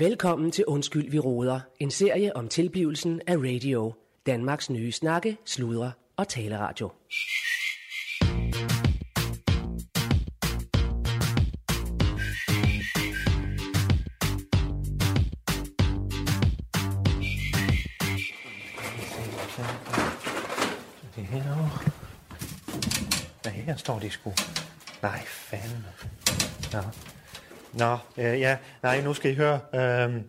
[0.00, 1.60] Velkommen til Undskyld, vi råder.
[1.80, 3.94] En serie om tilblivelsen af radio.
[4.26, 6.90] Danmarks nye snakke, sludre og taleradio.
[21.16, 21.42] Det her
[23.44, 24.32] Ja, her står de sgu.
[25.02, 25.86] Nej, fanden.
[26.72, 26.80] Ja.
[27.72, 29.60] Nå, øh, ja, nej, nu skal I høre.
[29.74, 30.22] Øh,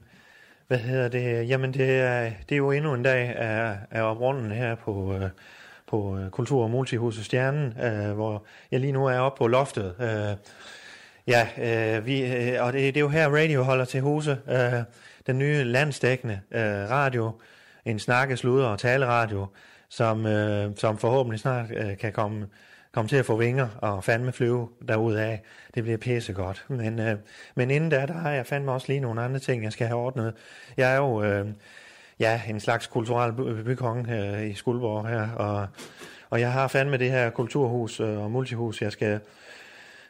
[0.67, 1.49] hvad hedder det?
[1.49, 5.29] Jamen, det er, det er jo endnu en dag af, af oprunden her på, øh,
[5.87, 9.95] på øh, Kultur- og Multihuset Stjernen, øh, hvor jeg lige nu er oppe på loftet.
[9.99, 10.35] Øh,
[11.27, 14.37] ja, øh, vi, øh, og det, det er jo her, radio holder til huse.
[14.49, 14.83] Øh,
[15.27, 17.31] den nye landsdækkende øh, radio,
[17.85, 19.47] en snakke, sludder og taleradio,
[19.89, 22.47] som, øh, som forhåbentlig snart øh, kan komme,
[22.91, 25.39] komme til at få vinger og fandme flyve derudaf.
[25.75, 26.65] Det bliver pissegodt.
[26.67, 27.17] Men, øh,
[27.55, 29.99] men inden da, der har jeg fandme også lige nogle andre ting, jeg skal have
[29.99, 30.33] ordnet.
[30.77, 31.47] Jeg er jo øh,
[32.19, 35.67] ja, en slags kulturel bykonge bykong øh, i Skuldborg her, og,
[36.29, 39.19] og jeg har fandme det her kulturhus øh, og multihus, jeg skal...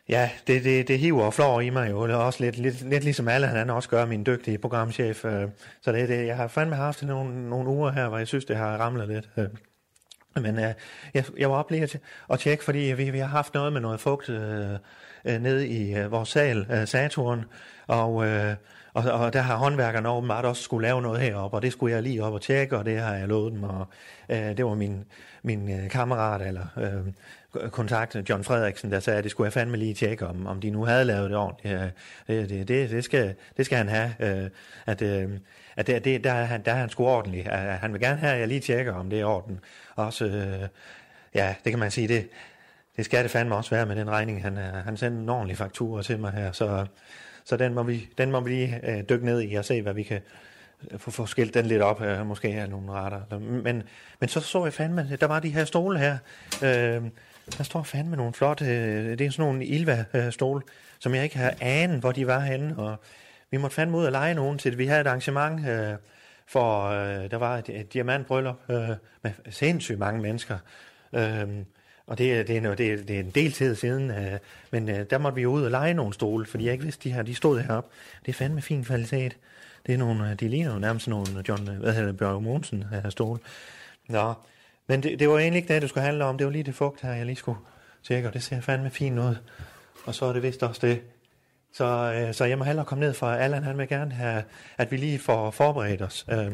[0.09, 2.89] Ja, det, det, det hiver og flår i mig jo, det er også lidt, lidt,
[2.89, 5.25] lidt ligesom alle han også gør, min dygtige programchef.
[5.25, 5.47] Øh,
[5.81, 8.55] så det, det, jeg har fandme haft nogle, nogle uger her, hvor jeg synes, det
[8.55, 9.29] har ramlet lidt.
[9.37, 9.68] Øh.
[10.41, 10.73] Men øh,
[11.13, 13.81] jeg, jeg var op lige at, at tjekke, fordi vi, vi har haft noget med
[13.81, 14.69] noget fugt øh,
[15.25, 17.45] øh, nede i øh, vores sal, øh, Saturn,
[17.87, 18.55] og, øh,
[18.93, 22.03] og, og der har håndværkerne åbenbart også skulle lave noget heroppe, og det skulle jeg
[22.03, 23.87] lige op og tjekke, og det har jeg lovet dem, og
[24.29, 25.05] øh, det var min,
[25.43, 29.77] min øh, kammerat, eller øh, kontakt, John Frederiksen, der sagde, at det skulle jeg fandme
[29.77, 31.75] lige tjekke, om, om de nu havde lavet det ordentligt.
[31.75, 31.89] Øh,
[32.27, 34.49] det, det, det, det, skal, det skal han have, øh,
[34.85, 35.29] at, øh,
[35.79, 37.51] at det, det, der, er han, der er han sgu ordentlig.
[37.51, 39.59] At han vil gerne have, at jeg lige tjekker, om det er orden.
[39.95, 40.67] Også, øh,
[41.35, 42.27] ja, det kan man sige, det,
[42.97, 44.41] det skal det fandme også være med den regning.
[44.41, 46.85] Han, øh, han sendte en ordentlig faktura til mig her, så,
[47.43, 49.93] så den, må vi, den må vi lige øh, dykke ned i og se, hvad
[49.93, 50.21] vi kan
[50.91, 53.39] øh, få, få skilt den lidt op, øh, måske have nogle retter.
[53.39, 53.83] Men,
[54.19, 56.17] men så så jeg fandme, der var de her stole her,
[56.63, 57.03] øh,
[57.57, 61.37] der står fandme nogle flotte, øh, det er sådan nogle Ilva-stole, øh, som jeg ikke
[61.37, 62.95] har anet, hvor de var henne, og
[63.51, 64.77] vi måtte fandme ud og lege nogen til det.
[64.77, 65.93] Vi havde et arrangement, øh,
[66.47, 68.89] for øh, der var et, et diamantbryllup øh,
[69.21, 70.57] med sindssygt mange mennesker.
[71.13, 71.47] Øh,
[72.07, 74.39] og det, det, er, noget- det, det er en del tid siden, øh,
[74.71, 77.13] men øh, der måtte vi ud og lege nogle stole, fordi jeg ikke vidste, de
[77.13, 77.95] her, de stod heroppe.
[78.25, 79.37] Det er fandme fin kvalitet.
[79.85, 82.43] Det er nogle, øh, de ligner jo nærmest nogle John, øh, hvad hedder det, Bjørn
[82.43, 83.39] Mogensen her stole.
[84.07, 84.33] Nå,
[84.87, 86.37] men det, det var egentlig ikke det, det skulle handle om.
[86.37, 87.57] Det var lige det fugt her, jeg lige skulle
[88.03, 89.35] tjekke, og det ser fandme fint ud.
[90.05, 91.01] Og så er det vist også det.
[91.73, 91.85] Så,
[92.15, 94.43] øh, så jeg må hellere komme ned fra Allan, han vil gerne have,
[94.77, 96.25] at vi lige får forberedt os.
[96.31, 96.51] Øh,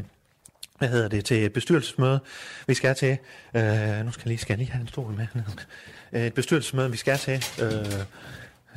[0.77, 2.19] hvad hedder det, til et bestyrelsesmøde,
[2.67, 3.17] vi skal til.
[3.55, 5.27] Øh, nu skal jeg lige, skal jeg lige have en stol med.
[6.13, 7.43] Øh, et bestyrelsesmøde, vi skal til.
[7.61, 8.05] Øh,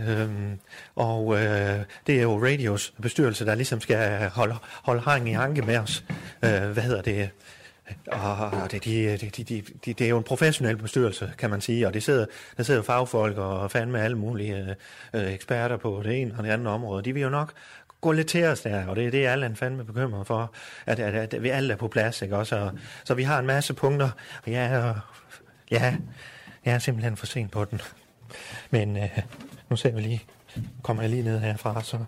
[0.00, 0.58] Øhm,
[0.96, 5.62] og øh, det er jo Radios bestyrelse, der ligesom skal holde, holde hang i hanke
[5.62, 6.04] med os.
[6.44, 7.30] Øh, hvad hedder det?
[8.64, 11.60] Og det, de, de, de, de, de, det er jo en professionel bestyrelse, kan man
[11.60, 12.26] sige, og det sidder,
[12.56, 16.50] der sidder fagfolk og fandme alle mulige øh, øh, eksperter på det ene og det
[16.50, 17.02] andet område.
[17.02, 17.52] De vil jo nok
[18.00, 20.52] gå lidt til os der, og det er det, alle er fandme bekymret for,
[20.86, 22.56] at, at, at vi alle er på plads, ikke også?
[22.56, 22.72] Og,
[23.04, 24.10] så vi har en masse punkter,
[24.44, 25.00] og ja, og,
[25.70, 25.96] ja,
[26.64, 27.80] jeg er simpelthen for sent på den.
[28.70, 29.18] Men øh,
[29.68, 30.22] nu ser vi lige,
[30.82, 31.98] kommer jeg lige ned herfra, så,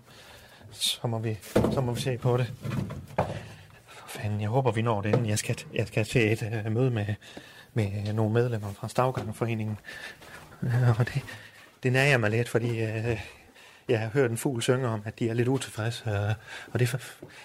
[0.71, 1.37] så, må vi,
[1.73, 2.53] så må vi se på det.
[4.21, 5.25] For fanden, jeg håber, vi når det inden.
[5.25, 7.05] Jeg skal, jeg skal til et uh, møde med,
[7.73, 9.77] med nogle medlemmer fra Stavgangforeningen.
[10.61, 11.21] Uh, øh, og det,
[11.83, 13.19] det nager mig lidt, fordi uh,
[13.91, 16.09] jeg har hørt en fugl synge om, at de er lidt utilfredse.
[16.09, 16.33] Øh,
[16.71, 16.95] og det,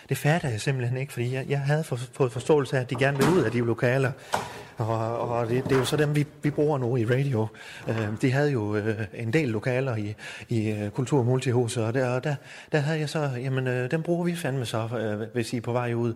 [0.09, 2.95] det fatter jeg simpelthen ikke, fordi jeg, jeg havde for, fået forståelse af, at de
[2.95, 4.13] gerne vil ud af de lokaler.
[4.77, 7.47] Og, og det, det er jo så dem, vi, vi bruger nu i radio.
[7.89, 10.15] Øh, de havde jo øh, en del lokaler i,
[10.49, 12.35] i øh, Kultur- og Multihuset, og der, og der,
[12.73, 15.61] der havde jeg så, jamen øh, dem bruger vi fandme så, øh, hvis I er
[15.61, 16.15] på vej ud.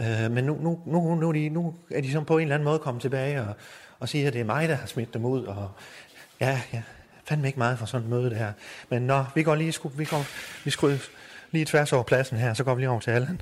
[0.00, 2.54] Øh, men nu, nu, nu, nu, er de, nu er de så på en eller
[2.54, 3.54] anden måde kommet tilbage og,
[4.00, 5.44] og siger, at det er mig, der har smidt dem ud.
[5.44, 5.70] Og
[6.40, 6.82] ja, ja,
[7.28, 8.52] fandme ikke meget for sådan et møde det her.
[8.90, 10.24] Men nå, vi går lige, sku- vi går,
[10.64, 10.96] vi skruer
[11.50, 13.40] lige tværs over pladsen her, så går vi lige over til Allan.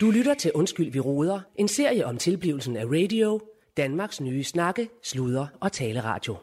[0.00, 3.40] Du lytter til Undskyld, vi roder, En serie om tilblivelsen af radio.
[3.76, 6.36] Danmarks nye snakke, sludre og taleradio.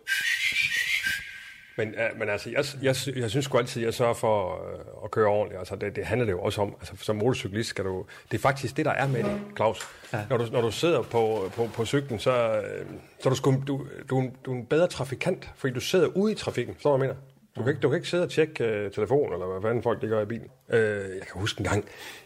[1.80, 5.04] Men, uh, men altså, jeg, jeg, jeg synes sgu altid, at jeg sørger for uh,
[5.04, 5.60] at køre ordentligt.
[5.60, 6.76] Altså, det, det handler det jo også om.
[6.80, 8.06] Altså, som motorcyklist skal du...
[8.32, 9.80] Det er faktisk det, der er med det, Claus.
[10.14, 10.20] Ja.
[10.30, 12.86] Når, du, når du sidder på, på, på cyklen, så, øh,
[13.20, 16.32] så er du, sgu, du, du, du er en bedre trafikant, fordi du sidder ude
[16.32, 16.74] i trafikken.
[16.74, 17.16] Forstår du, hvad jeg
[17.60, 20.02] Du kan ikke, du kan ikke sidde og tjekke uh, telefon, eller hvad fanden folk
[20.02, 20.48] det gør i bilen.
[20.68, 21.86] Uh, jeg kan huske en gang,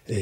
[0.09, 0.15] uh,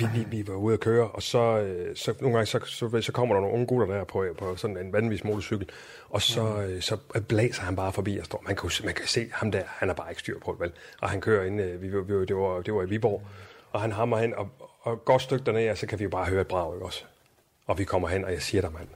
[0.00, 3.00] vi, vi, vi var ude at køre, og så, uh, så nogle gange så, så,
[3.00, 5.68] så kommer der nogle unge gutter der på, på sådan en vanvittig motorcykel,
[6.08, 6.96] og så, uh, så
[7.28, 8.42] blæser han bare forbi og står.
[8.46, 10.72] Man kan, man kan se ham der, han har bare ikke styr på det, vel?
[11.00, 13.22] Og han kører ind, uh, vi, vi, det, var, det var i Viborg,
[13.72, 14.48] og han hammer hen, og,
[14.80, 17.04] og godt stykke dernede, så kan vi jo bare høre et brag, ikke også?
[17.66, 18.88] Og vi kommer hen, og jeg siger dig, mand,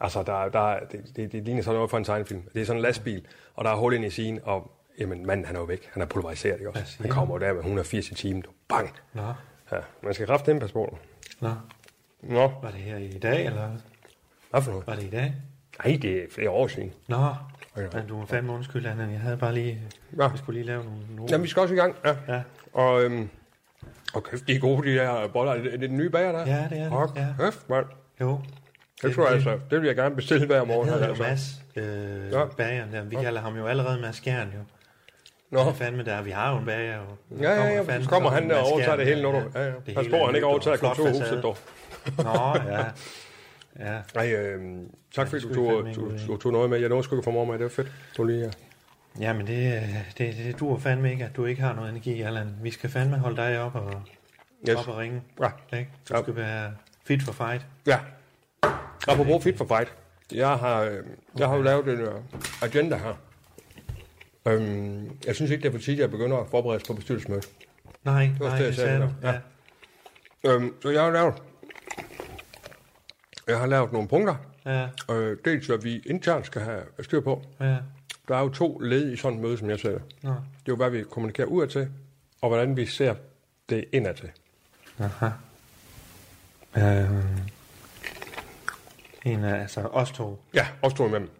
[0.00, 2.42] Altså, der, der, det, det, det ligner sådan noget for en tegnefilm.
[2.54, 5.46] Det er sådan en lastbil, og der er hul ind i siden, og jamen, manden
[5.46, 5.88] han er jo væk.
[5.92, 6.96] Han er pulveriseret, ikke også?
[7.00, 8.44] Han kommer der med 180 i timen.
[8.68, 8.92] Bang!
[9.14, 9.22] Nå.
[9.72, 10.98] Ja, man skal kraft den pas på.
[11.40, 11.50] Nå.
[12.22, 12.52] Nå.
[12.62, 13.70] Var det her i dag, eller
[14.50, 14.86] Hvad for noget?
[14.86, 15.34] var det i dag?
[15.84, 16.92] Nej, det er flere år siden.
[17.08, 17.34] Nå,
[17.78, 17.98] Okay.
[17.98, 19.04] men du var fandme undskyld, Anna.
[19.04, 19.80] Jeg havde bare lige...
[20.18, 20.28] Ja.
[20.28, 20.98] Jeg skulle lige lave nogle...
[21.16, 21.26] nogle...
[21.30, 21.96] Jamen, vi skal også i gang.
[22.04, 22.16] Ja.
[22.28, 22.42] Ja.
[22.72, 23.28] Og, øhm,
[24.14, 25.52] og kæft, de er gode, de der boller.
[25.52, 26.38] Er det, er det den nye bager, der?
[26.56, 27.26] Ja, det er det, Åh, ja.
[27.44, 27.86] kæft, mand.
[28.20, 28.40] Jo.
[29.02, 29.58] Det tror jeg altså.
[29.70, 30.88] Det vil jeg gerne bestille hver morgen.
[30.88, 31.62] Han hedder jo altså.
[31.76, 32.38] Mads, øh, Ja.
[32.40, 32.46] ja.
[32.46, 33.04] bageren der.
[33.04, 34.58] Vi kalder ham jo allerede Mads Skjern, jo.
[35.50, 35.64] Nå.
[35.64, 35.72] Nå.
[35.72, 36.22] Fandme der.
[36.22, 37.02] Vi har jo en bager, jo.
[37.42, 38.02] Ja, ja, ja.
[38.02, 39.38] Så kommer han der og overtager det hele, når du...
[39.54, 39.72] Ja, ja.
[39.86, 41.56] Det Pas på, han ikke og overtager kontorhuset, dog.
[42.18, 42.84] Nå, ja.
[43.78, 44.60] Ja, Nej, øh,
[45.14, 46.38] tak fordi du fandme du, du, i.
[46.38, 46.78] tog noget med.
[46.80, 47.54] Jeg nåede sgu ikke for mig med.
[47.54, 47.92] Det var fedt.
[48.16, 48.50] Du lige, ja.
[49.20, 49.82] ja men det, øh,
[50.18, 52.48] det, det duer fandme ikke, at du ikke har noget energi, Allan.
[52.62, 53.92] Vi skal fandme holde dig op og,
[54.68, 54.76] Yes.
[54.76, 55.22] op og ringe.
[55.40, 55.76] Ja.
[55.78, 55.90] Ikke?
[56.08, 56.22] Du Ja.
[56.22, 56.72] skal være
[57.06, 57.66] fit for fight.
[57.86, 57.98] ja.
[59.08, 59.92] Apropos fit for fight.
[60.32, 60.98] Jeg har, øh,
[61.38, 62.14] jeg har jo lavet en uh,
[62.62, 63.14] agenda her.
[64.46, 66.92] Øhm, jeg synes ikke, det er for tidligt, at jeg begynder at forberede os på
[66.94, 67.48] bestyrelsesmødet.
[68.04, 69.14] Nej, var nej, det, jeg det sagde.
[69.22, 69.32] Ja.
[70.44, 70.54] Ja.
[70.54, 71.34] Øhm, så jeg har lavet...
[73.46, 74.34] Jeg har lavet nogle punkter.
[74.66, 77.42] Ja, Øh, dels, hvad vi internt skal have styr på.
[77.60, 77.76] ja.
[78.28, 80.02] Der er jo to led i sådan et møde, som jeg ser det.
[80.22, 80.30] Nå.
[80.30, 81.88] Det er jo, hvad vi kommunikerer udad til,
[82.40, 83.14] og hvordan vi ser
[83.68, 84.30] det indad til.
[84.98, 85.28] Aha.
[86.76, 87.22] Øhm.
[89.24, 91.30] En af, altså os to, Ja, også to imellem.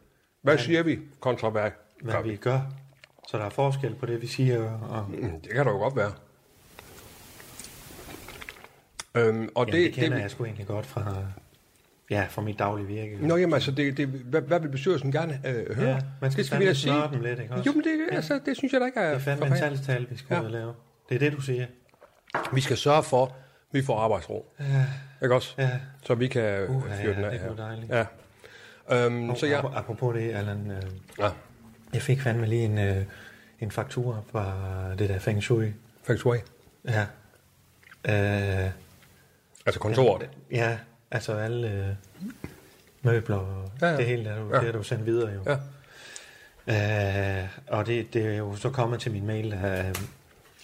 [0.43, 1.71] Hvad Men- siger vi kontra hvad
[2.03, 2.61] hvad vi gør.
[3.27, 4.71] Så der er forskel på det, vi siger.
[4.73, 6.13] Og, Mm, Det kan der jo godt være.
[9.15, 11.15] Øhm, og ja, det, det, kender det, jeg sgu egentlig godt fra,
[12.11, 13.19] ja, fra mit daglige virke.
[13.27, 15.89] Nå, jamen altså, det, det, hvad, hvad vil bestyrelsen gerne øh, høre?
[15.91, 16.95] Ja, man skal det skal vi da sige.
[17.13, 17.71] dem lidt, ikke også?
[17.71, 18.17] Jo, men det, Ja.
[18.17, 20.49] altså, det synes jeg da ikke er, Det er fandme en salgstal, vi skal Ja.
[20.49, 20.75] lave.
[21.09, 21.67] Det er det, du siger.
[22.53, 23.33] Vi skal sørge for, at
[23.73, 24.53] vi får arbejdsro.
[24.61, 24.85] Ja,
[25.23, 25.55] Ikke også?
[25.59, 25.71] ja.
[26.03, 27.93] Så vi kan uh, fyre den ja, af det var dejligt.
[27.93, 28.05] Ja.
[29.07, 29.61] Øhm, Og, så jeg...
[29.61, 30.83] ap- Apropos det, Allan, øh,
[31.19, 31.29] Ja,
[31.97, 33.05] jeg fik fandme lige en, øh,
[33.61, 34.55] en faktura fra
[34.99, 35.73] det der Feng Shui.
[36.05, 36.39] Feng Shui.
[36.85, 37.07] Ja.
[38.09, 38.71] Øh,
[39.67, 40.29] Altså kontoret.
[40.51, 40.79] Ja,
[41.11, 41.95] altså alle øh,
[43.03, 43.93] møbler og Ja, ja, ja.
[43.93, 43.97] ja.
[43.99, 44.55] det hele, der, du, Ja.
[44.55, 44.59] ja.
[44.59, 45.43] det har du sendt videre jo.
[45.47, 45.57] Ja.
[47.43, 49.95] Øh, og det, det er jo så kommet til min mail, øh,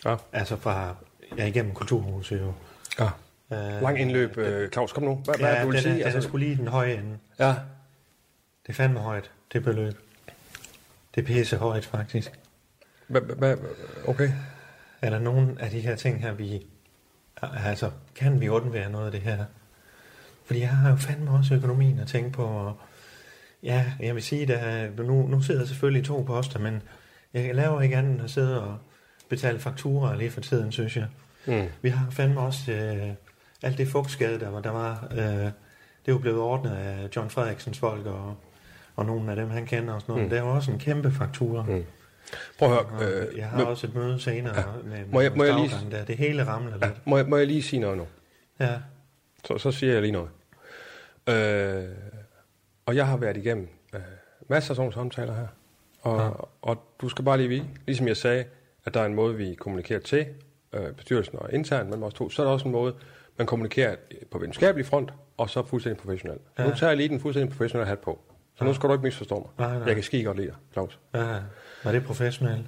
[0.05, 0.17] Ja.
[0.32, 0.96] altså fra,
[1.38, 2.52] ja, igennem Kulturhuset jo.
[3.00, 3.08] ja.
[3.76, 5.14] Øh, Lang indløb, øh, Claus, kom nu.
[5.14, 5.94] Hvad, hvad er Ja, det, du den, vil er, sige?
[5.94, 7.19] den er Altså, sgu lige den høje ende.
[7.38, 7.55] ja.
[8.62, 9.94] Det er fandme højt, det beløb.
[11.14, 12.32] Det er pisse højt, faktisk.
[14.06, 14.31] Okay.
[15.03, 16.67] Er der nogen af de her ting her, vi...
[17.43, 19.44] Altså, kan vi undvære noget af det her?
[20.44, 22.44] Fordi jeg har jo fandme også økonomien at tænke på.
[22.44, 22.76] Og
[23.62, 26.82] ja, jeg vil sige, at nu, nu sidder jeg selvfølgelig to poster, men
[27.35, 28.79] jeg laver ikke andet end at sidde og
[29.29, 31.06] betale fakturer lige for tiden, synes jeg.
[31.47, 31.65] Mm.
[31.82, 33.08] Vi har fandme også øh,
[33.62, 34.61] alt det fugtskade, der var.
[34.61, 35.50] Der var øh,
[36.03, 38.37] det er jo blevet ordnet af John Frederiksens folk og,
[38.97, 40.25] og nogle af dem, han kender og sådan noget.
[40.25, 40.31] Mm.
[40.31, 41.62] Der er jo også en kæmpe faktura.
[41.62, 41.85] Mm.
[42.59, 43.27] Prøv at høre.
[43.31, 44.65] Øh, jeg har men- også et møde senere Ja.
[44.85, 46.05] med, Må jeg- må jeg lige- der.
[46.05, 47.06] Det hele ramler ja, lidt.
[47.06, 48.06] må, jeg, må jeg lige sige noget nu?
[48.61, 48.75] Ja.
[49.44, 50.29] Så, så siger jeg lige noget.
[51.29, 51.85] Øh,
[52.87, 54.00] og jeg har været igennem øh,
[54.49, 55.47] masser af sådan samtaler her.
[56.03, 56.29] Og, ja.
[56.62, 58.44] Og du skal bare lige vide, ligesom jeg sagde,
[58.85, 60.27] at der er en måde, vi kommunikerer til
[60.73, 62.94] øh, bestyrelsen og internt mellem os to, så er der også en måde,
[63.39, 63.96] man kommunikerer
[64.31, 66.41] på videnskabelig front, og så fuldstændig professionelt.
[66.58, 66.69] Ja.
[66.69, 68.20] Nu tager jeg lige den fuldstændig professionelle hat på.
[68.62, 69.69] Så nu skal du ikke misforstå mig.
[69.69, 69.86] Nej, nej.
[69.86, 70.98] Jeg kan skide godt lide dig, Claus.
[71.14, 71.38] ja.
[71.84, 72.66] Var det professionelt?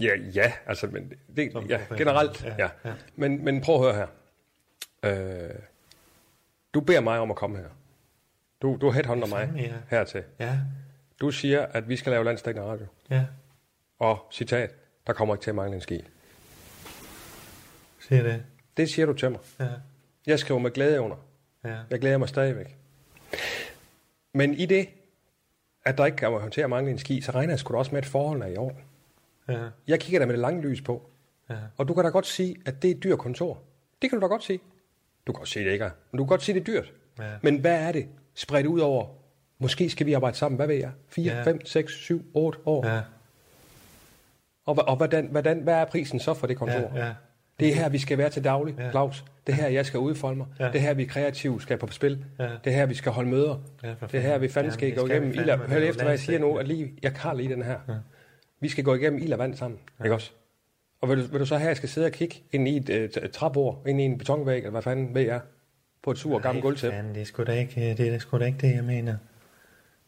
[0.00, 2.54] Ja, ja, altså, men det, Som ja, generelt, ja.
[2.58, 2.92] Ja, ja.
[3.16, 4.06] Men, men prøv at høre
[5.04, 5.44] her.
[5.44, 5.50] Øh,
[6.74, 7.68] du beder mig om at komme her.
[8.62, 9.72] Du, du headhunter mig ja.
[9.90, 10.22] hertil.
[10.40, 10.58] Ja.
[11.20, 12.86] Du siger, at vi skal lave landstækkende radio.
[13.10, 13.24] Ja.
[13.98, 14.70] Og citat,
[15.06, 16.04] der kommer ikke til at mangle en ski.
[18.00, 18.44] Siger det.
[18.76, 19.40] Det siger du til mig.
[19.60, 19.66] Ja.
[20.26, 21.16] Jeg skriver med glæde under.
[21.64, 21.76] Ja.
[21.90, 22.76] Jeg glæder mig stadigvæk.
[24.34, 24.88] Men i det,
[25.84, 27.98] at der ikke til at mangle en ski, så regner jeg sgu da også med,
[27.98, 28.78] at forholdene er i orden.
[29.48, 29.68] Ja.
[29.88, 31.10] Jeg kigger der med det lange lys på.
[31.50, 31.54] Ja.
[31.76, 33.62] Og du kan da godt sige, at det er et dyrt kontor.
[34.02, 34.60] Det kan du da godt sige.
[35.26, 35.90] Du kan godt sige, det ikke er.
[36.10, 36.92] Men du kan godt sige, det er dyrt.
[37.18, 37.30] Ja.
[37.42, 38.08] Men hvad er det?
[38.34, 39.06] Spredt ud over.
[39.58, 40.90] Måske skal vi arbejde sammen, hvad ved jeg?
[41.08, 41.42] 4, Ja.
[41.42, 42.86] 5, 6, 7, 8 år.
[42.86, 43.00] Ja.
[44.64, 46.92] Og, og hvordan, hvordan, hvad er prisen så for det kontor?
[46.94, 47.06] Ja.
[47.06, 47.14] Ja.
[47.60, 48.90] Det er her, vi skal være til daglig, Ja.
[48.90, 49.24] Claus.
[49.46, 50.46] Det er her, jeg skal udfolde mig.
[50.60, 50.66] Ja.
[50.66, 52.24] Det er her, vi kreativt skal på spil.
[52.38, 52.44] Ja.
[52.44, 53.58] Det er her, vi skal holde møder.
[53.82, 55.28] Ja, det er her, vi fandme Ja, skal det gå igennem.
[55.28, 55.52] vi I fandme.
[55.52, 57.78] la- Hør er efter, hvad jeg siger nu, at lige, jeg har lige den her.
[57.88, 57.94] Ja.
[58.60, 60.04] Vi skal gå igennem ild og vand sammen, ja.
[60.04, 60.30] ikke også?
[61.00, 62.76] Og vil du, vil du så have, at jeg skal sidde og kigge ind i
[62.76, 65.40] et, et, et træbord, ind i en betonvæg, eller hvad fanden ved jeg,
[66.02, 66.98] på et sur gammelt gulvtæppe?
[67.14, 69.16] det er sgu da ikke det, er sgu da ikke det, jeg mener.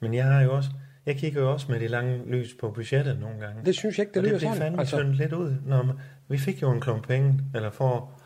[0.00, 0.70] Men jeg har jo også,
[1.06, 3.64] jeg kigger jo også med det lange lys på budgettet nogle gange.
[3.66, 4.62] Det synes jeg ikke, det lyder det bliver sådan.
[4.62, 5.02] fandme altså...
[5.02, 5.54] lidt ud.
[5.66, 5.94] Når man,
[6.28, 8.20] vi fik jo en klump penge, eller får...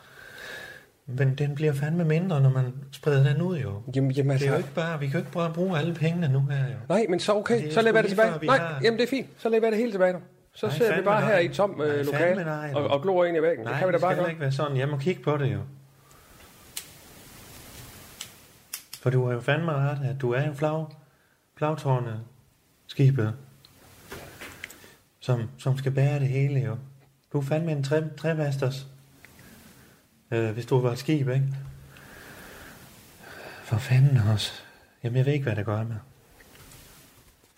[1.07, 3.83] Men den bliver fandme mindre, når man spreder den ud jo.
[3.97, 5.95] Jamen, jamen, Det altså, er jo ikke bare, vi kan jo ikke bare bruge alle
[5.95, 6.75] pengene nu her jo.
[6.89, 8.33] Nej, men så okay, det er så lever det tilbage.
[8.33, 9.27] før, Nej, har- jamen det er fint.
[9.39, 10.19] Så lever det helt tilbage nu.
[10.55, 11.31] Så Nej, sidder vi bare nej.
[11.33, 11.87] her i et tom Nej,
[12.31, 13.65] øh, nej, og, og glor ind i væggen.
[13.65, 14.31] Nej, det kan vi da det bare skal gøre.
[14.31, 14.77] ikke være sådan.
[14.77, 15.59] Jeg må kigge på det jo.
[19.03, 20.87] For du har jo fandme ret, at du er en flag,
[21.57, 22.21] flagtårnet
[22.91, 23.35] skibet,
[25.21, 26.77] som, som skal bære det hele jo.
[27.33, 28.87] Du er fandme en tre, tremasters,
[30.31, 31.47] øh, hvis du var et skib, ikke?
[33.65, 34.53] For fanden også.
[35.05, 35.97] Jamen, jeg ved ikke, hvad det gør med.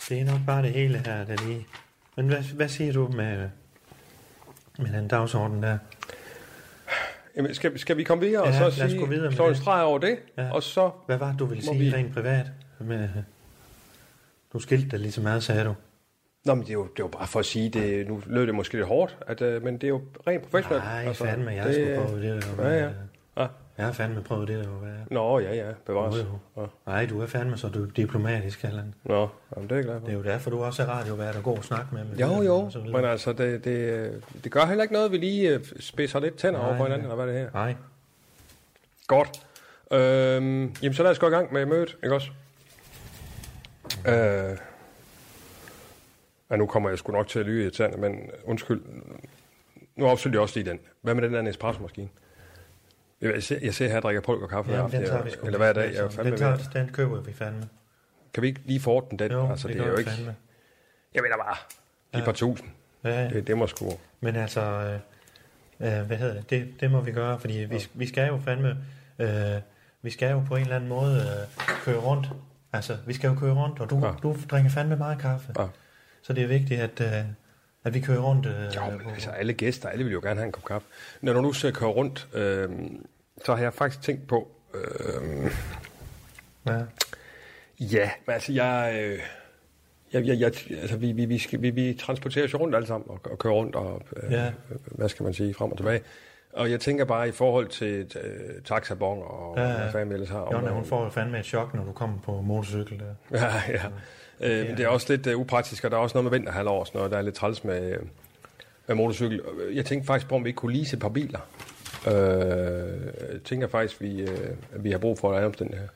[0.09, 1.67] Det er nok bare det hele her, der lige...
[2.17, 3.49] Men hvad, hvad siger du med,
[4.79, 5.79] med den dagsorden der?
[7.37, 9.33] Jamen, skal, skal vi komme videre og Ja, så lad os sige, gå videre med
[9.33, 10.53] slå en streg over det, Ja.
[10.53, 10.91] og så...
[11.07, 11.95] Hvad var det, du ville sige vi...
[11.95, 12.47] rent privat?
[12.81, 13.09] Med,
[14.53, 15.75] du skilte dig lige så meget, sagde du.
[16.45, 18.47] Nå, men det er jo, det er jo bare for at sige, det, nu lød
[18.47, 20.85] det måske lidt hårdt, at, øh, men det er jo rent professionelt.
[20.85, 21.75] Nej, altså, fandme, jeg det...
[21.75, 22.69] skulle prøve det der.
[22.69, 22.91] Ja, ja.
[23.37, 23.47] Ja.
[23.79, 24.71] Jeg har fandme prøvet det der.
[24.71, 24.93] Hvad?
[25.11, 26.17] Nå, ja, ja, bevares.
[26.17, 26.25] Jo,
[26.57, 26.63] jo.
[26.63, 26.67] Ja.
[26.87, 28.95] Nej, du er fandme så du diplomatisk, Allan.
[29.05, 30.07] Nå, jamen, det er jeg glad for.
[30.07, 32.05] Det er jo derfor, du også er radiovært og god at snakke med.
[32.05, 35.51] med Jo, det, jo, men altså, det, det, det gør heller ikke noget, vi lige
[35.51, 37.13] øh, spidser lidt tænder Nej, over på hinanden, nej.
[37.15, 37.51] eller hvad det her.
[37.53, 37.75] Nej,
[39.07, 39.29] Godt.
[39.93, 42.31] Øhm, jamen, så lad os gå i gang med mødet, ikke også?
[44.07, 44.57] Øh,
[46.51, 48.83] ja, nu kommer jeg sgu nok til at lyve irriterende, men undskyld.
[49.97, 50.79] Nu opsøger jeg også lige den.
[51.03, 52.09] Hvad med den der Nespresso-maskine?
[53.21, 55.47] Jeg ser, jeg ser her, jeg drikker pulver kaffe hver Jamen, den tager vi sgu.
[55.47, 55.85] eller hver dag.
[55.85, 57.69] Altså, Jeg er fandme den, tager, den køber vi fandme.
[58.35, 59.33] Kan vi ikke lige få den, den?
[59.33, 60.11] Jo, altså, det, gør er jo ikke...
[60.11, 60.37] fandme.
[61.15, 61.57] Jeg mener bare,
[62.15, 62.25] de Ja.
[62.25, 62.69] par tusind.
[63.05, 63.29] Ja, ja.
[63.29, 63.91] Det, det må sgu...
[64.21, 64.61] Men altså,
[65.81, 66.51] øh, øh, hvad hedder det?
[66.51, 66.75] det?
[66.81, 68.77] Det må vi gøre, fordi vi, vi skal jo fandme,
[69.19, 69.61] øh,
[70.03, 72.29] vi skal jo på en eller anden måde øh, køre rundt.
[72.73, 74.13] Altså, vi skal jo køre rundt, og du, Ja.
[74.23, 75.53] du drikker fandme meget kaffe.
[75.59, 75.67] Ja.
[76.23, 77.25] Så det er vigtigt, at, øh,
[77.85, 78.47] at vi kører rundt.
[78.47, 80.89] Øh, Jo, men altså alle gæster, alle vil jo gerne have en kop kaffe.
[81.21, 82.69] Når du nu så kører rundt, øh,
[83.45, 84.49] så har jeg faktisk tænkt på...
[84.75, 85.51] Øh,
[86.67, 86.81] ja.
[87.81, 88.95] ja, men altså jeg...
[89.03, 89.19] Øh,
[90.13, 93.11] jeg, jeg, jeg, altså, vi, vi, vi, skal, vi, vi transporterer os rundt alle sammen
[93.11, 94.53] og, og kører rundt og, øh, Ja.
[94.85, 96.01] hvad skal man sige, frem og tilbage.
[96.53, 100.29] Og jeg tænker bare i forhold til øh, taxabon og Ja, ja, hvad fanden ellers
[100.29, 100.49] har.
[100.53, 103.39] Jonna, hun får jo fandme et chok, når du kommer på motorcykel der.
[103.39, 103.83] Ja, ja.
[104.41, 106.81] Øh, men det er også lidt uh, upraktisk, og der er også noget med vinterhalvår,
[106.81, 107.99] og sådan noget, der er lidt træls med, øh,
[108.87, 109.41] med motorcykel.
[109.73, 111.41] Jeg tænkte faktisk på, om vi ikke kunne lease et par biler.
[112.07, 112.13] Øh,
[113.33, 115.87] jeg tænker faktisk, vi, øh, at vi har brug for at den her.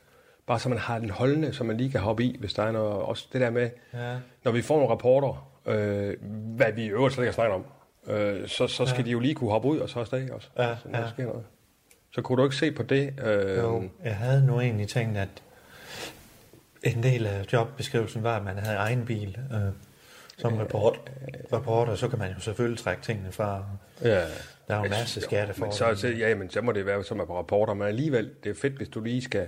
[0.47, 2.71] Bare så man har den holdende, så man lige kan hoppe i, hvis der er
[2.71, 2.93] noget.
[2.93, 4.15] Også det der med, Ja.
[4.43, 6.13] når vi får nogle rapporter, øh,
[6.55, 7.65] hvad vi i øvrigt slet ikke har snakket om,
[8.07, 9.05] øh, så, så skal Ja.
[9.05, 10.47] de jo lige kunne hoppe ud og så afsted også.
[10.57, 11.09] Ja, så, der ja.
[11.09, 11.43] sker noget.
[12.11, 13.13] Så kunne du ikke se på det?
[13.25, 15.29] Øh, Jo, jeg havde nu egentlig tænkt, at
[16.83, 19.59] en del af jobbeskrivelsen var, at man havde egen bil øh,
[20.37, 20.99] som rapport,
[21.53, 23.63] reporter, så kan man jo selvfølgelig trække tingene fra.
[24.03, 24.21] ja.
[24.67, 27.03] Der er jo en masse skatte for så, så, ja, men så må det være
[27.03, 29.47] som er på rapporter, men alligevel, det er fedt, hvis du lige skal,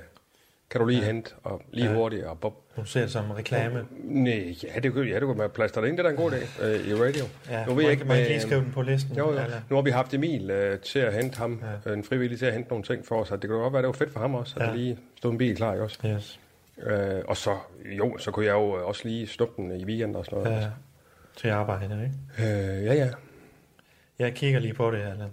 [0.72, 1.06] kan du lige ja.
[1.06, 1.96] hente, og lige ja.
[1.96, 2.54] Hurtigt, og bob.
[2.78, 3.86] Du ser det som reklame.
[4.04, 6.32] Nej, ja, det kunne, ja, det kunne man plaster det ind, det er en god
[6.32, 7.24] dag øh, i radio.
[7.50, 9.18] Ja, nu ved jeg ikke, ikke med, lige skrive den på listen.
[9.18, 9.40] jo, jo.
[9.40, 9.62] Eller?
[9.70, 11.90] Nu har vi haft Emil øh, til at hente ham, Ja.
[11.92, 11.96] ja.
[11.96, 13.88] en frivillig til at hente nogle ting for os, og det kunne godt være, det
[13.88, 14.68] var fedt for ham også, at Ja.
[14.68, 16.00] der lige stod en bil klar, ikke også?
[16.08, 16.40] Yes.
[16.84, 20.16] Øh, og så, jo, så kunne jeg jo øh, også lige snuppe den i weekend
[20.16, 20.62] og sådan noget.
[20.62, 20.68] Ja,
[21.36, 22.52] til arbejde, ikke?
[22.52, 23.10] Øh, ja, ja.
[24.20, 25.12] Jeg kigger lige på det her.
[25.12, 25.28] Eller?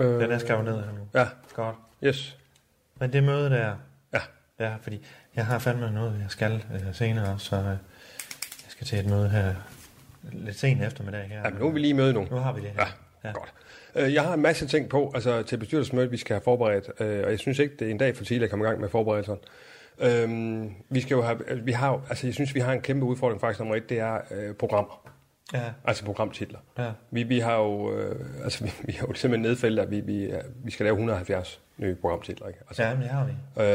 [0.00, 1.20] Øh, Den er skrevet ned her nu.
[1.20, 1.76] Ja, Godt.
[2.04, 2.38] yes.
[3.00, 3.74] Men det møde der,
[4.14, 4.20] Ja.
[4.60, 7.76] ja, fordi jeg har fandme noget, jeg skal øh, senere, så øh, jeg
[8.68, 9.54] skal til et møde her
[10.32, 11.40] lidt sent eftermiddag her.
[11.44, 12.26] Ja, men nu er vi lige møde nu.
[12.30, 12.86] Nu har vi det her.
[13.24, 13.52] Ja, Godt.
[13.94, 17.24] Øh, Jeg har en masse ting på, altså til bestyrelsesmødet, vi skal have forberedt, øh,
[17.24, 18.88] og jeg synes ikke, det er en dag for tidligt at komme i gang med
[18.88, 19.38] forberedelserne.
[19.98, 23.40] Øhm, vi skal jo have, vi har, altså jeg synes, vi har en kæmpe udfordring
[23.40, 25.08] faktisk nummer et, det er øh, programmer,
[25.54, 26.58] Ja, altså programtitler.
[26.78, 26.90] ja.
[27.10, 30.26] Vi, vi har jo, øh, altså vi, vi har jo simpelthen nedfældet, at vi, vi,
[30.26, 32.60] ja, vi skal lave 170 nye programtitler, ikke?
[32.68, 33.32] Altså, ja, men det har vi.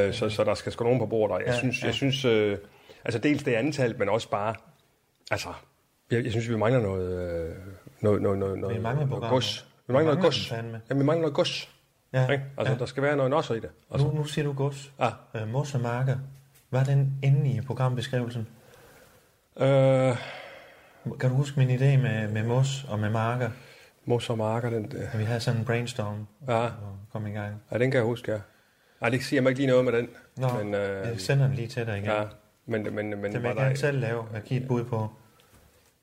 [0.08, 1.86] øh, så, så der skal sgu nogen på bordet, og jeg Ja, synes, ja.
[1.86, 2.58] jeg synes øh,
[3.06, 4.56] altså dels det antal, men også bare,
[5.32, 5.50] altså,
[6.12, 7.12] jeg, jeg synes, vi mangler noget,
[7.50, 7.56] øh,
[8.02, 9.68] noget, noget, noget, noget, Vi mangler noget gods.
[9.88, 10.48] Vi mangler noget mangler gods.
[10.50, 10.82] dem fandme.
[10.90, 11.70] Ja, vi mangler noget gods.
[12.14, 12.44] Ja, Ikke?
[12.58, 12.80] Altså, ja.
[12.80, 13.70] der skal være noget nosser i det.
[13.92, 14.92] Altså, Nu, nu siger du gods.
[15.00, 16.18] ah, Øh, mos og marker.
[16.72, 18.48] Var den inde i programbeskrivelsen?
[19.58, 20.16] øh,
[21.20, 23.50] Kan du huske min idé med, med mos og med marker?
[24.06, 27.56] Mos og marker, den, øh, Vi havde sådan en brainstorm ja, og kom i gang.
[27.72, 28.40] ja, den kan jeg huske, ja.
[29.02, 30.10] Nej, det siger mig ikke lige noget med den.
[30.38, 32.10] Nå, men, øh, jeg sender den lige til dig igen.
[32.10, 32.24] ja,
[32.66, 34.26] men, men, men Den vil jeg der, gerne selv lave.
[34.34, 35.08] Jeg giver et bud på.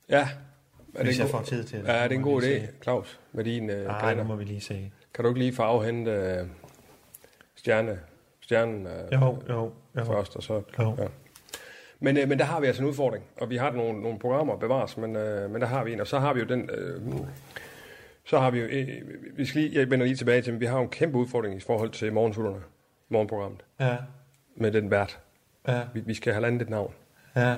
[0.08, 0.28] Ja.
[0.94, 1.88] Er Hvis en jeg får tid til det.
[1.88, 2.68] Ja, er det en god idé, se.
[2.82, 4.92] Claus, med din uh, Nej, nu må vi lige se.
[5.14, 6.48] Kan du ikke lige få afhente uh,
[7.56, 7.98] stjerne,
[8.40, 10.04] stjernen uh, Jo, jo, jo.
[10.04, 10.62] først, og så...
[10.78, 10.96] Jo.
[10.98, 11.06] Ja.
[12.00, 14.56] Men, øh, men der har vi altså en udfordring, og vi har nogle, nogle programmer
[14.56, 16.70] bevares, men, øh, men der har vi en, og så har vi jo den...
[16.72, 17.02] Øh,
[18.28, 18.66] så har vi jo...
[18.66, 18.88] Øh,
[19.36, 21.56] vi skal lige, jeg vender lige tilbage til, men vi har jo en kæmpe udfordring
[21.56, 22.58] i forhold til morgensutterne,
[23.08, 23.96] morgenprogrammet, Ja,
[24.56, 25.18] med den vært.
[25.68, 26.92] ja, Vi, vi skal have landet et navn.
[27.36, 27.56] ja.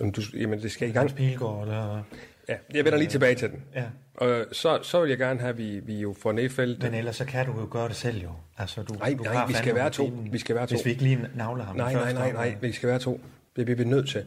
[0.00, 1.14] Jamen, du, jamen det skal i gang.
[1.14, 2.02] Pilgaard, eller...
[2.48, 3.62] Ja, jeg vender lige tilbage til den.
[3.74, 3.84] Ja.
[4.14, 6.82] Og så, så vil jeg gerne have, at vi, vi jo får nedfældet...
[6.82, 8.30] Men ellers så kan du jo gøre det selv jo.
[8.58, 10.02] Altså, du, Nej, du nej, vi skal være to.
[10.04, 10.32] rutinen.
[10.32, 10.74] Vi skal være to.
[10.74, 13.20] Hvis vi ikke lige navler ham Nej, nej, nej, nej, vi skal være to.
[13.56, 14.24] Det bliver vi nødt til.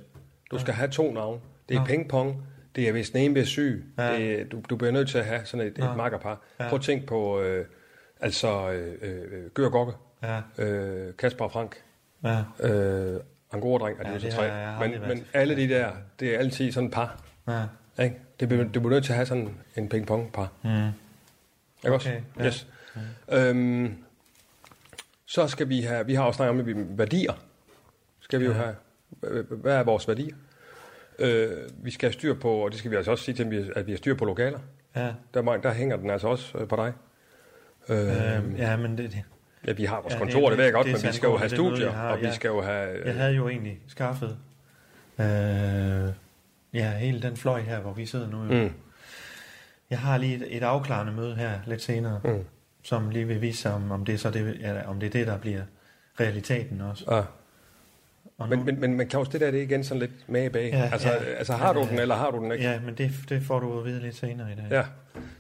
[0.51, 1.39] Du skal have to navne.
[1.69, 1.85] Det er Nå.
[1.85, 2.43] pingpong.
[2.75, 3.85] Det er, hvis den ene bliver syg.
[3.97, 4.15] Ja.
[4.17, 5.91] Det er, du, du bliver nødt til at have sådan et, Nå.
[5.91, 6.41] et makkerpar.
[6.59, 6.69] Ja.
[6.69, 7.65] Prøv at tænke på, øh,
[8.19, 11.75] altså, øh, øh, Gør Gokke, Ja, øh, Kasper og Frank,
[12.23, 12.37] ja,
[12.67, 13.19] øh,
[13.53, 14.41] Angora-dreng, er det Ja, jo så det tre.
[14.43, 17.23] jeg aldrig Men, men alle de der, det er altid sådan et par.
[17.47, 17.63] ja.
[18.03, 18.15] Ikke?
[18.39, 20.51] Det du bliver nødt til at have sådan en pingpong-par.
[20.63, 20.69] Mm.
[21.83, 22.09] Ikke også?
[22.09, 22.45] Okay, ja.
[22.45, 22.67] Yes.
[23.31, 23.95] Øhm,
[25.25, 27.33] så skal vi have, vi har også snakket om værdier.
[28.19, 28.75] Skal vi jo have,
[29.49, 30.35] hvad er vores værdier?
[31.19, 31.49] Øh,
[31.83, 33.71] vi skal have styr på, og det skal vi altså også sige til, at vi,
[33.75, 34.59] at vi har styr på lokaler.
[34.95, 36.93] Ja, Der, er der hænger den altså også øh, på dig.
[37.89, 39.23] Øh, øhm, ja, men det, det.
[39.67, 41.37] ja, vi har vores ja, kontor, det, ved jeg godt, det men vi skal jo
[41.37, 42.31] have er studier, har, og vi ja.
[42.31, 42.89] skal jo have...
[43.05, 44.37] Jeg havde jo egentlig skaffet
[45.19, 46.09] øh,
[46.73, 48.37] ja, hele den fløj her, hvor vi sidder nu.
[48.43, 48.63] Jo.
[48.63, 48.73] Mm,
[49.89, 52.45] Jeg har lige et, et afklarende møde her lidt senere, mm,
[52.83, 55.11] som lige vil vise sig, om, om, det, er så det, ja, om det er
[55.11, 55.61] det, der bliver
[56.19, 57.15] realiteten også.
[57.15, 57.21] ja.
[58.37, 60.49] Og nu, Men, men, men, men Claus, det der det er igen sådan lidt med
[60.49, 60.69] bag.
[60.73, 61.15] Ja, altså, ja.
[61.23, 62.63] altså, har du Men, den, øh, eller har du den ikke?
[62.63, 64.65] ja, men det, det får du at vide lidt senere i dag.
[64.71, 64.83] Ja.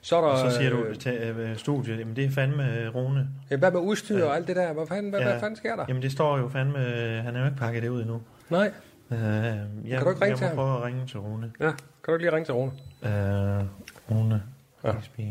[0.01, 0.27] Så er der...
[0.27, 3.27] Og så siger du øh, til øh, studiet, jamen det er fandme øh, Rune.
[3.51, 4.73] ja, hvad med udstyr og alt det der?
[4.73, 5.25] Hvad fanden, hvad, Ja.
[5.29, 5.85] hvad fanden sker der?
[5.87, 8.21] Jamen det står jo fandme, øh, han er jo ikke pakket det ud endnu.
[8.49, 8.71] Nej.
[9.11, 9.57] Øh, jeg,
[9.87, 10.55] Kan du ikke ringe jeg til ham?
[10.55, 11.51] prøve at ringe til Rune.
[11.59, 11.75] Ja, kan
[12.07, 12.71] du ikke lige ringe til Rune?
[13.03, 13.65] Øh,
[14.11, 14.43] Rune.
[14.83, 14.91] Ja.
[15.19, 15.23] Ja.